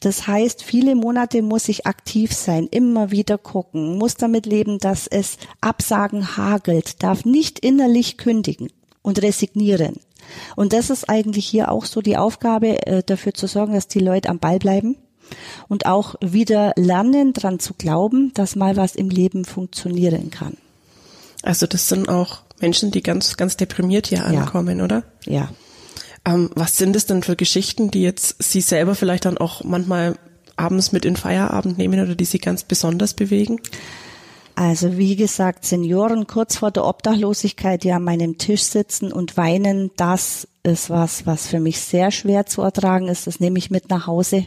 Das 0.00 0.26
heißt, 0.26 0.62
viele 0.62 0.94
Monate 0.94 1.42
muss 1.42 1.68
ich 1.68 1.86
aktiv 1.86 2.32
sein, 2.32 2.66
immer 2.70 3.10
wieder 3.10 3.38
gucken, 3.38 3.96
muss 3.96 4.14
damit 4.14 4.46
leben, 4.46 4.78
dass 4.78 5.06
es 5.06 5.38
Absagen 5.60 6.36
hagelt, 6.36 7.02
darf 7.02 7.24
nicht 7.24 7.58
innerlich 7.60 8.16
kündigen 8.16 8.68
und 9.02 9.22
resignieren. 9.22 9.96
Und 10.56 10.72
das 10.72 10.90
ist 10.90 11.08
eigentlich 11.08 11.46
hier 11.46 11.70
auch 11.70 11.84
so 11.84 12.00
die 12.00 12.16
Aufgabe, 12.16 12.86
äh, 12.86 13.02
dafür 13.02 13.34
zu 13.34 13.46
sorgen, 13.46 13.74
dass 13.74 13.88
die 13.88 14.00
Leute 14.00 14.28
am 14.28 14.38
Ball 14.38 14.58
bleiben 14.58 14.96
und 15.68 15.86
auch 15.86 16.14
wieder 16.20 16.72
lernen, 16.76 17.32
dran 17.32 17.58
zu 17.58 17.74
glauben, 17.74 18.32
dass 18.34 18.56
mal 18.56 18.76
was 18.76 18.94
im 18.94 19.08
Leben 19.08 19.44
funktionieren 19.44 20.30
kann. 20.30 20.56
Also 21.42 21.66
das 21.66 21.88
sind 21.88 22.08
auch 22.08 22.42
Menschen, 22.60 22.90
die 22.90 23.02
ganz, 23.02 23.36
ganz 23.36 23.56
deprimiert 23.56 24.06
hier 24.06 24.24
ankommen, 24.24 24.78
ja. 24.78 24.84
oder? 24.84 25.02
Ja. 25.26 25.48
Ähm, 26.24 26.50
was 26.54 26.76
sind 26.76 26.94
es 26.94 27.06
denn 27.06 27.22
für 27.22 27.36
Geschichten, 27.36 27.90
die 27.90 28.02
jetzt 28.02 28.42
Sie 28.42 28.60
selber 28.60 28.94
vielleicht 28.94 29.24
dann 29.24 29.38
auch 29.38 29.64
manchmal 29.64 30.16
abends 30.56 30.92
mit 30.92 31.04
in 31.04 31.16
Feierabend 31.16 31.78
nehmen 31.78 32.00
oder 32.00 32.14
die 32.14 32.24
Sie 32.24 32.38
ganz 32.38 32.62
besonders 32.62 33.14
bewegen? 33.14 33.60
Also 34.54 34.98
wie 34.98 35.16
gesagt, 35.16 35.64
Senioren 35.64 36.26
kurz 36.26 36.56
vor 36.56 36.70
der 36.70 36.84
Obdachlosigkeit, 36.84 37.82
die 37.84 37.92
an 37.92 38.04
meinem 38.04 38.36
Tisch 38.36 38.62
sitzen 38.62 39.12
und 39.12 39.36
weinen, 39.36 39.90
das 39.96 40.46
ist 40.62 40.90
was, 40.90 41.26
was 41.26 41.46
für 41.46 41.58
mich 41.58 41.80
sehr 41.80 42.10
schwer 42.10 42.46
zu 42.46 42.62
ertragen 42.62 43.08
ist. 43.08 43.26
Das 43.26 43.40
nehme 43.40 43.58
ich 43.58 43.70
mit 43.70 43.88
nach 43.88 44.06
Hause. 44.06 44.46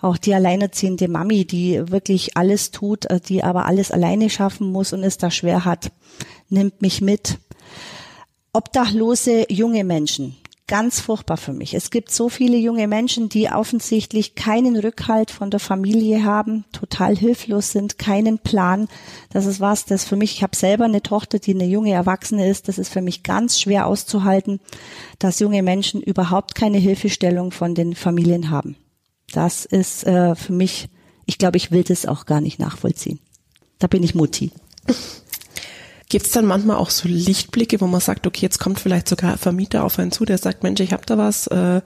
Auch 0.00 0.18
die 0.18 0.34
alleinerziehende 0.34 1.08
Mami, 1.08 1.46
die 1.46 1.90
wirklich 1.90 2.36
alles 2.36 2.70
tut, 2.70 3.06
äh, 3.06 3.20
die 3.20 3.42
aber 3.44 3.66
alles 3.66 3.90
alleine 3.90 4.28
schaffen 4.28 4.70
muss 4.70 4.92
und 4.92 5.02
es 5.04 5.18
da 5.18 5.30
schwer 5.30 5.64
hat, 5.64 5.90
nimmt 6.48 6.82
mich 6.82 7.00
mit. 7.00 7.38
Obdachlose 8.52 9.46
junge 9.50 9.84
Menschen, 9.84 10.36
ganz 10.66 11.00
furchtbar 11.00 11.36
für 11.36 11.52
mich. 11.52 11.74
Es 11.74 11.90
gibt 11.90 12.10
so 12.10 12.28
viele 12.28 12.56
junge 12.56 12.88
Menschen, 12.88 13.28
die 13.28 13.48
offensichtlich 13.50 14.34
keinen 14.34 14.76
Rückhalt 14.76 15.30
von 15.30 15.50
der 15.50 15.60
Familie 15.60 16.24
haben, 16.24 16.64
total 16.72 17.16
hilflos 17.16 17.72
sind, 17.72 17.98
keinen 17.98 18.38
Plan. 18.38 18.88
Das 19.30 19.44
ist 19.44 19.60
was, 19.60 19.84
das 19.84 20.04
für 20.04 20.16
mich, 20.16 20.36
ich 20.36 20.42
habe 20.42 20.56
selber 20.56 20.86
eine 20.86 21.02
Tochter, 21.02 21.38
die 21.38 21.54
eine 21.54 21.66
junge 21.66 21.92
Erwachsene 21.92 22.48
ist, 22.48 22.68
das 22.68 22.78
ist 22.78 22.88
für 22.88 23.02
mich 23.02 23.22
ganz 23.22 23.60
schwer 23.60 23.86
auszuhalten, 23.86 24.60
dass 25.18 25.40
junge 25.40 25.62
Menschen 25.62 26.00
überhaupt 26.00 26.54
keine 26.54 26.78
Hilfestellung 26.78 27.50
von 27.50 27.74
den 27.74 27.94
Familien 27.94 28.50
haben. 28.50 28.76
Das 29.32 29.66
ist 29.66 30.06
äh, 30.06 30.34
für 30.34 30.52
mich, 30.52 30.88
ich 31.26 31.38
glaube, 31.38 31.58
ich 31.58 31.72
will 31.72 31.84
das 31.84 32.06
auch 32.06 32.24
gar 32.24 32.40
nicht 32.40 32.58
nachvollziehen. 32.58 33.18
Da 33.78 33.86
bin 33.86 34.02
ich 34.02 34.14
Mutti. 34.14 34.50
Gibt 36.14 36.26
es 36.26 36.30
dann 36.32 36.46
manchmal 36.46 36.76
auch 36.76 36.90
so 36.90 37.08
Lichtblicke, 37.08 37.80
wo 37.80 37.88
man 37.88 37.98
sagt, 37.98 38.28
okay, 38.28 38.42
jetzt 38.42 38.60
kommt 38.60 38.78
vielleicht 38.78 39.08
sogar 39.08 39.36
Vermieter 39.36 39.82
auf 39.82 39.98
einen 39.98 40.12
zu, 40.12 40.24
der 40.24 40.38
sagt, 40.38 40.62
Mensch, 40.62 40.78
ich 40.78 40.92
habe 40.92 41.02
da 41.04 41.18
was, 41.18 41.48
äh, 41.48 41.80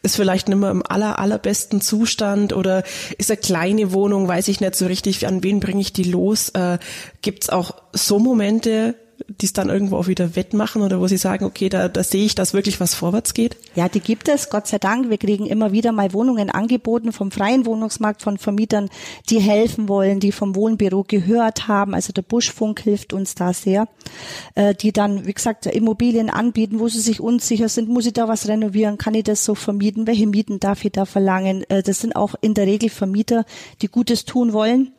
ist 0.00 0.16
vielleicht 0.16 0.48
nicht 0.48 0.56
mehr 0.56 0.70
im 0.70 0.82
aller, 0.82 1.18
allerbesten 1.18 1.82
Zustand 1.82 2.54
oder 2.54 2.82
ist 3.18 3.30
eine 3.30 3.36
kleine 3.36 3.92
Wohnung, 3.92 4.26
weiß 4.26 4.48
ich 4.48 4.62
nicht 4.62 4.74
so 4.74 4.86
richtig, 4.86 5.26
an 5.26 5.42
wen 5.42 5.60
bringe 5.60 5.82
ich 5.82 5.92
die 5.92 6.04
los. 6.04 6.48
Äh, 6.54 6.78
Gibt 7.20 7.42
es 7.42 7.50
auch 7.50 7.74
so 7.92 8.18
Momente, 8.18 8.94
die 9.28 9.46
es 9.46 9.52
dann 9.52 9.70
irgendwo 9.70 9.96
auch 9.96 10.06
wieder 10.06 10.36
wettmachen 10.36 10.82
oder 10.82 11.00
wo 11.00 11.06
sie 11.06 11.16
sagen, 11.16 11.44
okay, 11.44 11.68
da, 11.68 11.88
da 11.88 12.02
sehe 12.02 12.24
ich, 12.24 12.34
dass 12.34 12.52
wirklich 12.52 12.80
was 12.80 12.94
vorwärts 12.94 13.34
geht? 13.34 13.56
Ja, 13.74 13.88
die 13.88 14.00
gibt 14.00 14.28
es, 14.28 14.50
Gott 14.50 14.66
sei 14.66 14.78
Dank. 14.78 15.08
Wir 15.08 15.18
kriegen 15.18 15.46
immer 15.46 15.72
wieder 15.72 15.92
mal 15.92 16.12
Wohnungen 16.12 16.50
angeboten 16.50 17.12
vom 17.12 17.30
freien 17.30 17.64
Wohnungsmarkt, 17.64 18.22
von 18.22 18.36
Vermietern, 18.36 18.90
die 19.30 19.40
helfen 19.40 19.88
wollen, 19.88 20.20
die 20.20 20.32
vom 20.32 20.54
Wohnbüro 20.54 21.04
gehört 21.06 21.68
haben. 21.68 21.94
Also 21.94 22.12
der 22.12 22.22
Buschfunk 22.22 22.80
hilft 22.80 23.12
uns 23.12 23.34
da 23.34 23.52
sehr, 23.52 23.88
äh, 24.54 24.74
die 24.74 24.92
dann, 24.92 25.26
wie 25.26 25.34
gesagt, 25.34 25.66
Immobilien 25.66 26.28
anbieten, 26.28 26.78
wo 26.78 26.88
sie 26.88 27.00
sich 27.00 27.20
unsicher 27.20 27.68
sind, 27.68 27.88
muss 27.88 28.06
ich 28.06 28.12
da 28.12 28.28
was 28.28 28.46
renovieren, 28.46 28.98
kann 28.98 29.14
ich 29.14 29.24
das 29.24 29.44
so 29.44 29.54
vermieten, 29.54 30.06
welche 30.06 30.26
Mieten 30.26 30.60
darf 30.60 30.84
ich 30.84 30.92
da 30.92 31.06
verlangen? 31.06 31.64
Äh, 31.70 31.82
das 31.82 32.00
sind 32.00 32.14
auch 32.14 32.34
in 32.40 32.54
der 32.54 32.66
Regel 32.66 32.90
Vermieter, 32.90 33.44
die 33.80 33.88
Gutes 33.88 34.24
tun 34.24 34.52
wollen 34.52 34.92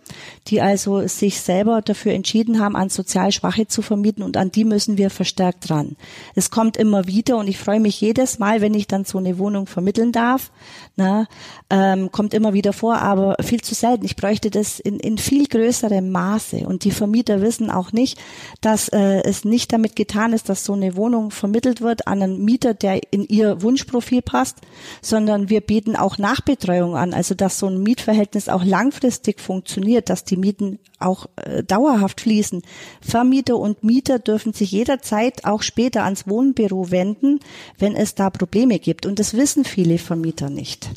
die 0.47 0.61
also 0.61 1.07
sich 1.07 1.41
selber 1.41 1.81
dafür 1.81 2.13
entschieden 2.13 2.59
haben, 2.59 2.75
an 2.75 2.89
sozial 2.89 3.31
Schwache 3.31 3.67
zu 3.67 3.81
vermieten 3.81 4.14
und 4.23 4.37
an 4.37 4.51
die 4.51 4.65
müssen 4.65 4.97
wir 4.97 5.09
verstärkt 5.09 5.69
dran. 5.69 5.95
Es 6.35 6.51
kommt 6.51 6.77
immer 6.77 7.07
wieder 7.07 7.37
und 7.37 7.47
ich 7.47 7.57
freue 7.57 7.79
mich 7.79 7.99
jedes 8.01 8.39
Mal, 8.39 8.61
wenn 8.61 8.73
ich 8.73 8.87
dann 8.87 9.05
so 9.05 9.17
eine 9.17 9.37
Wohnung 9.37 9.67
vermitteln 9.67 10.11
darf. 10.11 10.51
Na, 10.95 11.27
ähm, 11.69 12.11
kommt 12.11 12.33
immer 12.33 12.53
wieder 12.53 12.73
vor, 12.73 12.97
aber 12.97 13.35
viel 13.43 13.61
zu 13.61 13.75
selten. 13.75 14.05
Ich 14.05 14.15
bräuchte 14.15 14.49
das 14.49 14.79
in, 14.79 14.99
in 14.99 15.17
viel 15.17 15.47
größerem 15.47 16.09
Maße 16.09 16.67
und 16.67 16.83
die 16.83 16.91
Vermieter 16.91 17.41
wissen 17.41 17.69
auch 17.69 17.91
nicht, 17.91 18.19
dass 18.61 18.89
äh, 18.89 19.21
es 19.23 19.45
nicht 19.45 19.73
damit 19.73 19.95
getan 19.95 20.33
ist, 20.33 20.49
dass 20.49 20.63
so 20.63 20.73
eine 20.73 20.95
Wohnung 20.95 21.31
vermittelt 21.31 21.81
wird 21.81 22.07
an 22.07 22.21
einen 22.21 22.45
Mieter, 22.45 22.73
der 22.73 23.01
in 23.11 23.25
ihr 23.25 23.61
Wunschprofil 23.61 24.21
passt, 24.21 24.57
sondern 25.01 25.49
wir 25.49 25.61
bieten 25.61 25.95
auch 25.95 26.17
Nachbetreuung 26.17 26.95
an, 26.95 27.13
also 27.13 27.35
dass 27.35 27.59
so 27.59 27.67
ein 27.67 27.83
Mietverhältnis 27.83 28.49
auch 28.49 28.63
langfristig 28.63 29.41
funktioniert, 29.41 30.09
dass 30.09 30.23
die 30.23 30.37
Mieten 30.37 30.79
auch 31.05 31.27
äh, 31.35 31.63
dauerhaft 31.63 32.21
fließen. 32.21 32.63
Vermieter 33.01 33.57
und 33.57 33.83
Mieter 33.83 34.19
dürfen 34.19 34.53
sich 34.53 34.71
jederzeit 34.71 35.45
auch 35.45 35.61
später 35.61 36.03
ans 36.03 36.27
Wohnbüro 36.27 36.91
wenden, 36.91 37.39
wenn 37.77 37.95
es 37.95 38.15
da 38.15 38.29
Probleme 38.29 38.79
gibt. 38.79 39.05
Und 39.05 39.19
das 39.19 39.35
wissen 39.35 39.63
viele 39.63 39.97
Vermieter 39.97 40.49
nicht. 40.49 40.89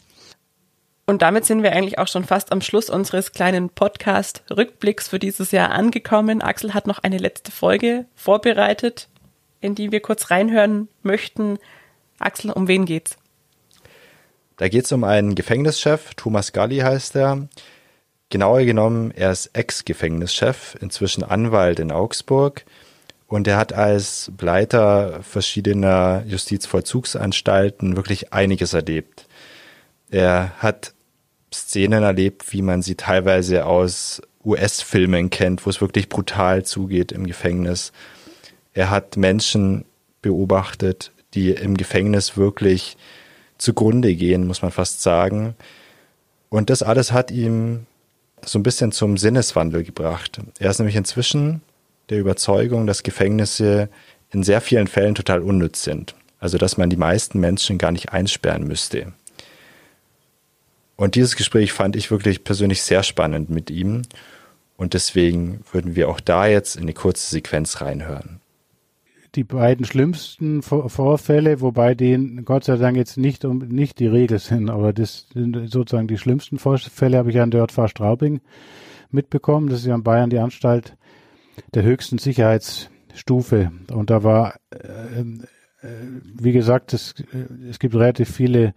Und 1.08 1.22
damit 1.22 1.46
sind 1.46 1.62
wir 1.62 1.72
eigentlich 1.72 1.98
auch 1.98 2.06
schon 2.06 2.24
fast 2.24 2.52
am 2.52 2.60
Schluss 2.60 2.90
unseres 2.90 3.32
kleinen 3.32 3.70
Podcast-Rückblicks 3.70 5.08
für 5.08 5.18
dieses 5.18 5.52
Jahr 5.52 5.70
angekommen. 5.70 6.42
Axel 6.42 6.74
hat 6.74 6.86
noch 6.86 6.98
eine 6.98 7.16
letzte 7.16 7.50
Folge 7.50 8.04
vorbereitet, 8.14 9.08
in 9.62 9.74
die 9.74 9.90
wir 9.90 10.00
kurz 10.00 10.30
reinhören 10.30 10.88
möchten. 11.02 11.58
Axel, 12.18 12.50
um 12.50 12.68
wen 12.68 12.84
geht's? 12.84 13.16
Da 14.58 14.68
geht 14.68 14.84
es 14.84 14.92
um 14.92 15.02
einen 15.02 15.34
Gefängnischef, 15.34 16.14
Thomas 16.14 16.52
Galli 16.52 16.80
heißt 16.80 17.16
er, 17.16 17.48
Genauer 18.30 18.64
genommen, 18.64 19.10
er 19.10 19.32
ist 19.32 19.50
Ex-Gefängnischef, 19.54 20.76
inzwischen 20.80 21.24
Anwalt 21.24 21.80
in 21.80 21.90
Augsburg 21.90 22.66
und 23.26 23.46
er 23.46 23.56
hat 23.56 23.72
als 23.72 24.30
Leiter 24.40 25.22
verschiedener 25.22 26.24
Justizvollzugsanstalten 26.26 27.96
wirklich 27.96 28.32
einiges 28.32 28.74
erlebt. 28.74 29.26
Er 30.10 30.52
hat 30.58 30.94
Szenen 31.52 32.02
erlebt, 32.02 32.52
wie 32.52 32.62
man 32.62 32.82
sie 32.82 32.96
teilweise 32.96 33.64
aus 33.64 34.20
US-Filmen 34.44 35.30
kennt, 35.30 35.64
wo 35.64 35.70
es 35.70 35.80
wirklich 35.80 36.08
brutal 36.08 36.64
zugeht 36.64 37.12
im 37.12 37.26
Gefängnis. 37.26 37.92
Er 38.72 38.90
hat 38.90 39.16
Menschen 39.16 39.84
beobachtet, 40.22 41.12
die 41.34 41.50
im 41.50 41.76
Gefängnis 41.76 42.36
wirklich 42.36 42.96
zugrunde 43.58 44.14
gehen, 44.14 44.46
muss 44.46 44.62
man 44.62 44.70
fast 44.70 45.02
sagen. 45.02 45.54
Und 46.48 46.70
das 46.70 46.82
alles 46.82 47.12
hat 47.12 47.30
ihm 47.30 47.86
so 48.44 48.58
ein 48.58 48.62
bisschen 48.62 48.92
zum 48.92 49.16
Sinneswandel 49.16 49.84
gebracht. 49.84 50.40
Er 50.58 50.70
ist 50.70 50.78
nämlich 50.78 50.96
inzwischen 50.96 51.62
der 52.08 52.18
Überzeugung, 52.18 52.86
dass 52.86 53.02
Gefängnisse 53.02 53.88
in 54.30 54.42
sehr 54.42 54.60
vielen 54.60 54.86
Fällen 54.86 55.14
total 55.14 55.40
unnütz 55.40 55.82
sind. 55.82 56.14
Also 56.40 56.58
dass 56.58 56.76
man 56.76 56.90
die 56.90 56.96
meisten 56.96 57.40
Menschen 57.40 57.78
gar 57.78 57.90
nicht 57.92 58.12
einsperren 58.12 58.64
müsste. 58.64 59.12
Und 60.96 61.14
dieses 61.14 61.36
Gespräch 61.36 61.72
fand 61.72 61.96
ich 61.96 62.10
wirklich 62.10 62.44
persönlich 62.44 62.82
sehr 62.82 63.02
spannend 63.02 63.50
mit 63.50 63.70
ihm. 63.70 64.02
Und 64.76 64.94
deswegen 64.94 65.60
würden 65.72 65.96
wir 65.96 66.08
auch 66.08 66.20
da 66.20 66.46
jetzt 66.46 66.76
in 66.76 66.82
eine 66.82 66.94
kurze 66.94 67.28
Sequenz 67.28 67.80
reinhören 67.80 68.40
die 69.34 69.44
beiden 69.44 69.84
schlimmsten 69.84 70.62
Vorfälle, 70.62 71.60
wobei 71.60 71.94
die 71.94 72.42
Gott 72.44 72.64
sei 72.64 72.76
Dank 72.76 72.96
jetzt 72.96 73.16
nicht 73.16 73.44
um 73.44 73.58
nicht 73.58 73.98
die 73.98 74.06
Regel 74.06 74.38
sind, 74.38 74.70
aber 74.70 74.92
das 74.92 75.28
sind 75.32 75.70
sozusagen 75.70 76.08
die 76.08 76.18
schlimmsten 76.18 76.58
Vorfälle 76.58 77.18
habe 77.18 77.30
ich 77.30 77.40
an 77.40 77.50
der 77.50 77.62
JV 77.62 77.88
Straubing 77.88 78.40
mitbekommen. 79.10 79.68
Das 79.68 79.80
ist 79.80 79.86
ja 79.86 79.94
in 79.94 80.02
Bayern 80.02 80.30
die 80.30 80.38
Anstalt 80.38 80.96
der 81.74 81.82
höchsten 81.82 82.18
Sicherheitsstufe. 82.18 83.72
Und 83.92 84.10
da 84.10 84.22
war, 84.22 84.54
äh, 84.70 85.20
äh, 85.20 85.88
wie 86.34 86.52
gesagt, 86.52 86.92
es, 86.92 87.14
äh, 87.32 87.68
es 87.68 87.78
gibt 87.78 87.94
relativ 87.94 88.30
viele 88.30 88.74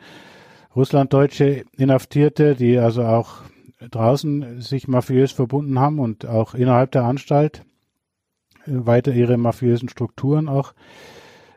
russlanddeutsche 0.75 1.65
Inhaftierte, 1.77 2.55
die 2.55 2.77
also 2.77 3.03
auch 3.03 3.41
draußen 3.89 4.61
sich 4.61 4.87
mafiös 4.87 5.31
verbunden 5.31 5.79
haben 5.79 5.99
und 5.99 6.25
auch 6.25 6.53
innerhalb 6.53 6.91
der 6.91 7.03
Anstalt 7.03 7.63
weiter 8.65 9.13
ihre 9.13 9.37
mafiösen 9.37 9.89
Strukturen 9.89 10.47
auch 10.47 10.73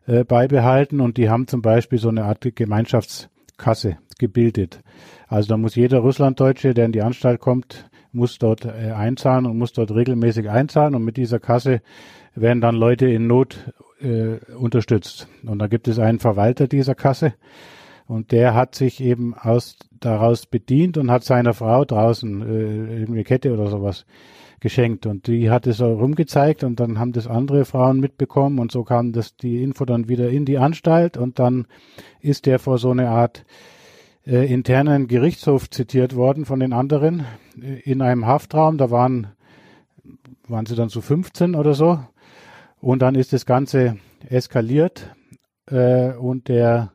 äh, 0.06 0.24
beibehalten 0.24 1.00
und 1.00 1.16
die 1.16 1.30
haben 1.30 1.46
zum 1.46 1.62
Beispiel 1.62 1.98
so 1.98 2.08
eine 2.08 2.24
Art 2.24 2.46
Gemeinschaftskasse 2.54 3.98
gebildet. 4.18 4.80
Also 5.28 5.48
da 5.48 5.56
muss 5.56 5.74
jeder 5.74 5.98
Russlanddeutsche, 5.98 6.74
der 6.74 6.86
in 6.86 6.92
die 6.92 7.02
Anstalt 7.02 7.40
kommt, 7.40 7.88
muss 8.12 8.38
dort 8.38 8.64
äh, 8.64 8.92
einzahlen 8.92 9.46
und 9.46 9.58
muss 9.58 9.72
dort 9.72 9.90
regelmäßig 9.90 10.48
einzahlen 10.48 10.94
und 10.94 11.04
mit 11.04 11.16
dieser 11.16 11.40
Kasse 11.40 11.80
werden 12.34 12.60
dann 12.60 12.76
Leute 12.76 13.06
in 13.06 13.26
Not 13.26 13.72
äh, 14.00 14.36
unterstützt. 14.54 15.28
Und 15.44 15.58
da 15.58 15.66
gibt 15.66 15.88
es 15.88 15.98
einen 15.98 16.20
Verwalter 16.20 16.68
dieser 16.68 16.94
Kasse 16.94 17.34
und 18.06 18.32
der 18.32 18.54
hat 18.54 18.74
sich 18.74 19.02
eben 19.02 19.34
aus 19.34 19.76
daraus 19.92 20.46
bedient 20.46 20.98
und 20.98 21.10
hat 21.10 21.24
seiner 21.24 21.54
Frau 21.54 21.84
draußen 21.84 22.42
äh, 22.42 23.06
eine 23.06 23.24
Kette 23.24 23.52
oder 23.52 23.68
sowas 23.68 24.04
geschenkt. 24.64 25.04
Und 25.04 25.26
die 25.26 25.50
hat 25.50 25.66
es 25.66 25.80
rumgezeigt 25.82 26.64
und 26.64 26.80
dann 26.80 26.98
haben 26.98 27.12
das 27.12 27.26
andere 27.26 27.66
Frauen 27.66 28.00
mitbekommen 28.00 28.58
und 28.58 28.72
so 28.72 28.82
kam 28.82 29.12
das 29.12 29.36
die 29.36 29.62
Info 29.62 29.84
dann 29.84 30.08
wieder 30.08 30.30
in 30.30 30.46
die 30.46 30.56
Anstalt 30.56 31.18
und 31.18 31.38
dann 31.38 31.66
ist 32.20 32.46
der 32.46 32.58
vor 32.58 32.78
so 32.78 32.90
eine 32.90 33.10
Art 33.10 33.44
äh, 34.26 34.50
internen 34.50 35.06
Gerichtshof 35.06 35.68
zitiert 35.68 36.16
worden 36.16 36.46
von 36.46 36.60
den 36.60 36.72
anderen 36.72 37.26
äh, 37.60 37.80
in 37.80 38.00
einem 38.00 38.26
Haftraum, 38.26 38.78
da 38.78 38.90
waren 38.90 39.28
waren 40.48 40.66
sie 40.66 40.76
dann 40.76 40.88
so 40.88 41.00
15 41.00 41.54
oder 41.54 41.74
so. 41.74 42.00
Und 42.80 43.00
dann 43.00 43.14
ist 43.14 43.32
das 43.32 43.46
Ganze 43.46 43.96
eskaliert 44.28 45.14
äh, 45.70 46.12
und 46.12 46.48
der 46.48 46.92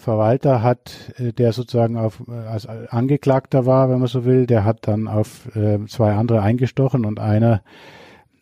Verwalter 0.00 0.62
hat, 0.62 1.12
äh, 1.18 1.32
der 1.32 1.52
sozusagen 1.52 1.96
auf, 1.96 2.22
äh, 2.26 2.32
als 2.32 2.66
Angeklagter 2.66 3.66
war, 3.66 3.90
wenn 3.90 3.98
man 3.98 4.08
so 4.08 4.24
will, 4.24 4.46
der 4.46 4.64
hat 4.64 4.88
dann 4.88 5.06
auf 5.06 5.54
äh, 5.54 5.78
zwei 5.86 6.14
andere 6.14 6.42
eingestochen 6.42 7.04
und 7.04 7.20
einer, 7.20 7.62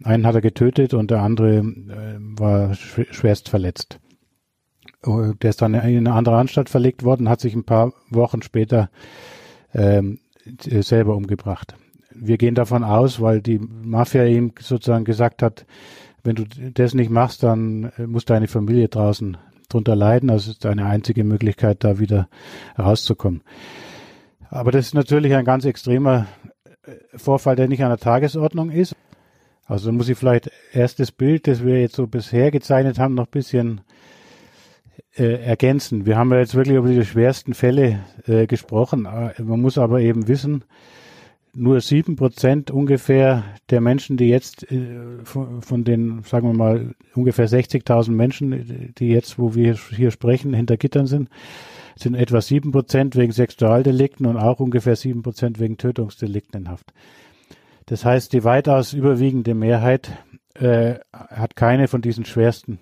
einen 0.05 0.27
hat 0.27 0.37
er 0.37 0.41
getötet 0.41 0.95
und 0.95 1.11
der 1.11 1.23
andere 1.23 1.65
war 1.65 2.73
schwerst 2.75 3.49
verletzt. 3.49 3.99
Oh, 5.05 5.33
der 5.43 5.51
ist 5.51 5.61
dann 5.61 5.75
in 5.75 5.81
eine 5.81 6.13
andere 6.13 6.37
Anstalt 6.37 6.69
verlegt 6.69 7.03
worden, 7.03 7.29
hat 7.29 7.41
sich 7.41 7.55
ein 7.55 7.65
paar 7.65 7.93
Wochen 8.09 8.43
später 8.43 8.91
ähm, 9.75 10.21
selber 10.63 11.17
umgebracht. 11.17 11.75
Wir 12.15 12.39
gehen 12.39 12.55
davon 12.55 12.85
aus, 12.85 13.21
weil 13.21 13.43
die 13.43 13.59
Mafia 13.59 14.25
ihm 14.25 14.53
sozusagen 14.61 15.05
gesagt 15.05 15.43
hat, 15.43 15.67
wenn 16.23 16.37
du 16.37 16.45
das 16.45 16.95
nicht 16.95 17.11
machst, 17.11 17.43
dann 17.43 17.91
muss 18.07 18.25
deine 18.25 18.47
Familie 18.47 18.89
draußen 18.89 19.37
drunter 19.69 19.97
leiden. 19.97 20.31
Also 20.31 20.51
ist 20.51 20.67
eine 20.67 20.87
einzige 20.87 21.25
Möglichkeit, 21.25 21.85
da 21.85 21.99
wieder 21.99 22.29
rauszukommen. 22.79 23.43
Aber 24.51 24.73
das 24.73 24.87
ist 24.87 24.95
natürlich 24.95 25.35
ein 25.35 25.45
ganz 25.45 25.65
extremer 25.65 26.27
äh, 26.85 26.93
Vorfall, 27.17 27.57
der 27.57 27.69
nicht 27.69 27.83
an 27.83 27.91
der 27.91 27.99
Tagesordnung 27.99 28.71
ist. 28.71 28.97
Also 29.67 29.93
muss 29.93 30.09
ich 30.09 30.17
vielleicht 30.17 30.51
erst 30.73 30.99
das 30.99 31.13
Bild, 31.13 31.47
das 31.47 31.63
wir 31.63 31.81
jetzt 31.81 31.97
so 31.97 32.07
bisher 32.07 32.51
gezeichnet 32.51 32.99
haben, 32.99 33.15
noch 33.15 33.27
ein 33.27 33.31
bisschen 33.31 33.83
äh, 35.15 35.43
ergänzen. 35.45 36.07
Wir 36.07 36.17
haben 36.17 36.33
ja 36.33 36.39
jetzt 36.39 36.55
wirklich 36.55 36.77
über 36.77 36.89
die 36.89 37.05
schwersten 37.05 37.53
Fälle 37.53 38.01
äh, 38.27 38.47
gesprochen. 38.47 39.05
Äh, 39.05 39.43
man 39.43 39.61
muss 39.61 39.77
aber 39.77 40.01
eben 40.01 40.27
wissen, 40.29 40.65
nur 41.55 41.81
sieben 41.81 42.17
Prozent 42.17 42.71
ungefähr 42.71 43.45
der 43.71 43.81
Menschen, 43.81 44.17
die 44.17 44.29
jetzt 44.29 44.71
äh, 44.71 45.25
von, 45.25 45.85
den, 45.85 46.23
sagen 46.23 46.49
wir 46.49 46.55
mal, 46.55 46.95
ungefähr 47.15 47.49
60.000 47.49 48.11
Menschen, 48.11 48.95
die 48.99 49.09
jetzt, 49.09 49.39
wo 49.39 49.55
wir 49.55 49.77
hier 49.91 50.11
sprechen, 50.11 50.55
hinter 50.55 50.77
Gittern 50.77 51.07
sind, 51.07 51.29
sind 51.97 52.15
etwa 52.15 52.41
sieben 52.41 52.71
Prozent 52.73 53.17
wegen 53.17 53.33
Sexualdelikten 53.33 54.27
und 54.27 54.37
auch 54.37 54.61
ungefähr 54.61 54.97
sieben 54.97 55.23
Prozent 55.23 55.59
wegen 55.59 55.77
Tötungsdelikten 55.77 56.63
in 56.63 56.69
Haft. 56.69 56.93
Das 57.87 58.05
heißt, 58.05 58.33
die 58.33 58.45
weitaus 58.45 58.93
überwiegende 58.93 59.55
Mehrheit 59.55 60.13
äh, 60.55 60.97
hat 61.13 61.57
keine 61.57 61.89
von 61.89 62.03
diesen 62.03 62.25
schwersten 62.25 62.79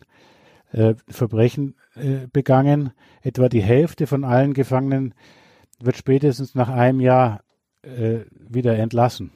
äh, 0.72 0.94
Verbrechen 1.08 1.76
äh, 1.94 2.26
begangen. 2.32 2.92
Etwa 3.22 3.48
die 3.48 3.62
Hälfte 3.62 4.06
von 4.06 4.24
allen 4.24 4.52
Gefangenen 4.52 5.14
wird 5.80 5.96
spätestens 5.96 6.54
nach 6.54 6.68
einem 6.68 7.00
Jahr 7.00 7.40
äh, 7.86 8.26
wieder 8.48 8.76
entlassen. 8.76 9.30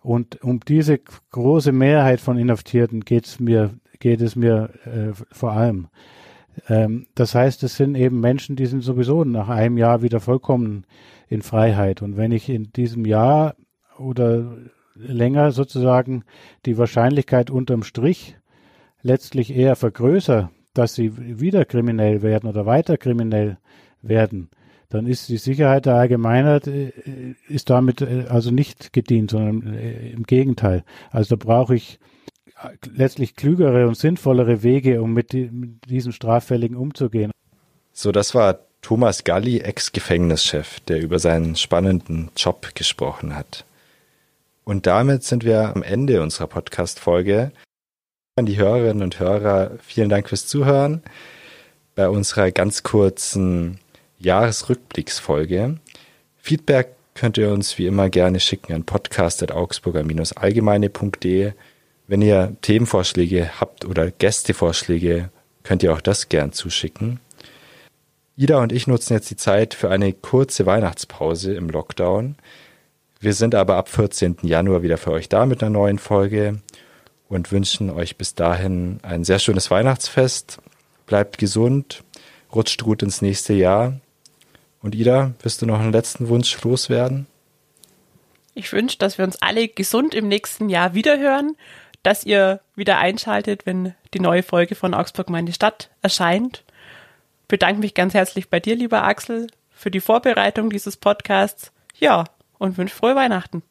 Und 0.00 0.42
um 0.42 0.60
diese 0.60 0.98
große 1.30 1.72
Mehrheit 1.72 2.20
von 2.20 2.38
Inhaftierten 2.38 3.04
geht's 3.04 3.40
mir, 3.40 3.74
geht 3.98 4.20
es 4.20 4.36
mir 4.36 4.70
äh, 4.84 5.12
vor 5.32 5.52
allem. 5.52 5.88
Ähm, 6.68 7.06
das 7.14 7.34
heißt, 7.34 7.62
es 7.62 7.76
sind 7.76 7.94
eben 7.94 8.20
Menschen, 8.20 8.56
die 8.56 8.66
sind 8.66 8.82
sowieso 8.82 9.24
nach 9.24 9.48
einem 9.48 9.76
Jahr 9.76 10.02
wieder 10.02 10.20
vollkommen 10.20 10.84
in 11.28 11.42
Freiheit. 11.42 12.02
Und 12.02 12.16
wenn 12.16 12.32
ich 12.32 12.48
in 12.48 12.72
diesem 12.72 13.04
Jahr 13.04 13.54
oder 13.98 14.56
länger 14.94 15.52
sozusagen 15.52 16.24
die 16.66 16.78
Wahrscheinlichkeit 16.78 17.50
unterm 17.50 17.82
Strich 17.82 18.36
letztlich 19.02 19.54
eher 19.54 19.76
vergrößere, 19.76 20.50
dass 20.74 20.94
sie 20.94 21.40
wieder 21.40 21.64
kriminell 21.64 22.22
werden 22.22 22.48
oder 22.48 22.66
weiter 22.66 22.96
kriminell 22.96 23.58
werden, 24.02 24.50
dann 24.90 25.06
ist 25.06 25.28
die 25.28 25.36
Sicherheit 25.36 25.86
der 25.86 25.96
Allgemeinheit 25.96 26.66
äh, 26.66 26.92
ist 27.48 27.70
damit 27.70 28.00
äh, 28.00 28.26
also 28.28 28.50
nicht 28.50 28.92
gedient, 28.92 29.30
sondern 29.30 29.74
äh, 29.74 30.10
im 30.10 30.24
Gegenteil. 30.24 30.84
Also 31.10 31.36
da 31.36 31.44
brauche 31.44 31.74
ich 31.74 31.98
letztlich 32.92 33.36
klügere 33.36 33.86
und 33.86 33.96
sinnvollere 33.96 34.62
Wege, 34.64 35.00
um 35.00 35.12
mit 35.12 35.32
diesen 35.32 36.12
Straffälligen 36.12 36.76
umzugehen. 36.76 37.30
So, 37.92 38.10
das 38.10 38.34
war 38.34 38.58
Thomas 38.82 39.22
Galli, 39.22 39.60
Ex-Gefängnischef, 39.60 40.80
der 40.80 41.00
über 41.00 41.20
seinen 41.20 41.54
spannenden 41.54 42.30
Job 42.36 42.74
gesprochen 42.74 43.36
hat. 43.36 43.64
Und 44.64 44.86
damit 44.86 45.22
sind 45.22 45.44
wir 45.44 45.74
am 45.74 45.82
Ende 45.82 46.20
unserer 46.20 46.48
Podcast-Folge. 46.48 47.52
An 48.36 48.46
die 48.46 48.56
Hörerinnen 48.56 49.02
und 49.02 49.20
Hörer, 49.20 49.72
vielen 49.82 50.08
Dank 50.08 50.28
fürs 50.28 50.46
Zuhören 50.46 51.02
bei 51.94 52.08
unserer 52.08 52.52
ganz 52.52 52.84
kurzen 52.84 53.80
Jahresrückblicksfolge. 54.18 55.78
Feedback 56.36 56.96
könnt 57.14 57.38
ihr 57.38 57.50
uns 57.50 57.78
wie 57.78 57.86
immer 57.86 58.10
gerne 58.10 58.40
schicken 58.40 58.72
an 58.72 58.82
podcast.augsburger-allgemeine.de. 58.84 61.52
Wenn 62.06 62.22
ihr 62.22 62.56
Themenvorschläge 62.62 63.60
habt 63.60 63.84
oder 63.84 64.10
Gästevorschläge, 64.10 65.30
könnt 65.62 65.82
ihr 65.82 65.92
auch 65.92 66.00
das 66.00 66.28
gern 66.28 66.52
zuschicken. 66.52 67.20
Ida 68.36 68.62
und 68.62 68.72
ich 68.72 68.86
nutzen 68.86 69.12
jetzt 69.14 69.30
die 69.30 69.36
Zeit 69.36 69.74
für 69.74 69.90
eine 69.90 70.12
kurze 70.12 70.64
Weihnachtspause 70.64 71.54
im 71.54 71.68
Lockdown. 71.68 72.36
Wir 73.20 73.34
sind 73.34 73.56
aber 73.56 73.76
ab 73.76 73.88
14. 73.88 74.36
Januar 74.42 74.82
wieder 74.82 74.96
für 74.96 75.10
euch 75.10 75.28
da 75.28 75.44
mit 75.44 75.60
einer 75.62 75.70
neuen 75.70 75.98
Folge 75.98 76.60
und 77.28 77.50
wünschen 77.50 77.90
euch 77.90 78.16
bis 78.16 78.36
dahin 78.36 79.00
ein 79.02 79.24
sehr 79.24 79.40
schönes 79.40 79.72
Weihnachtsfest. 79.72 80.60
Bleibt 81.06 81.38
gesund, 81.38 82.04
rutscht 82.54 82.84
gut 82.84 83.02
ins 83.02 83.22
nächste 83.22 83.54
Jahr 83.54 83.98
und 84.82 84.94
Ida, 84.94 85.32
wirst 85.42 85.62
du 85.62 85.66
noch 85.66 85.80
einen 85.80 85.92
letzten 85.92 86.28
Wunsch 86.28 86.60
loswerden? 86.62 87.26
Ich 88.54 88.72
wünsche, 88.72 88.98
dass 88.98 89.18
wir 89.18 89.24
uns 89.24 89.40
alle 89.40 89.68
gesund 89.68 90.14
im 90.14 90.28
nächsten 90.28 90.68
Jahr 90.68 90.94
wiederhören, 90.94 91.56
dass 92.02 92.24
ihr 92.24 92.60
wieder 92.74 92.98
einschaltet, 92.98 93.66
wenn 93.66 93.94
die 94.14 94.20
neue 94.20 94.42
Folge 94.42 94.74
von 94.74 94.94
Augsburg 94.94 95.30
meine 95.30 95.52
Stadt 95.52 95.90
erscheint. 96.02 96.64
Ich 97.42 97.48
bedanke 97.48 97.80
mich 97.80 97.94
ganz 97.94 98.14
herzlich 98.14 98.50
bei 98.50 98.60
dir, 98.60 98.76
lieber 98.76 99.04
Axel, 99.04 99.48
für 99.70 99.90
die 99.90 100.00
Vorbereitung 100.00 100.70
dieses 100.70 100.96
Podcasts. 100.96 101.72
Ja, 101.98 102.24
und 102.58 102.78
wünsche 102.78 102.94
frohe 102.94 103.14
Weihnachten. 103.14 103.62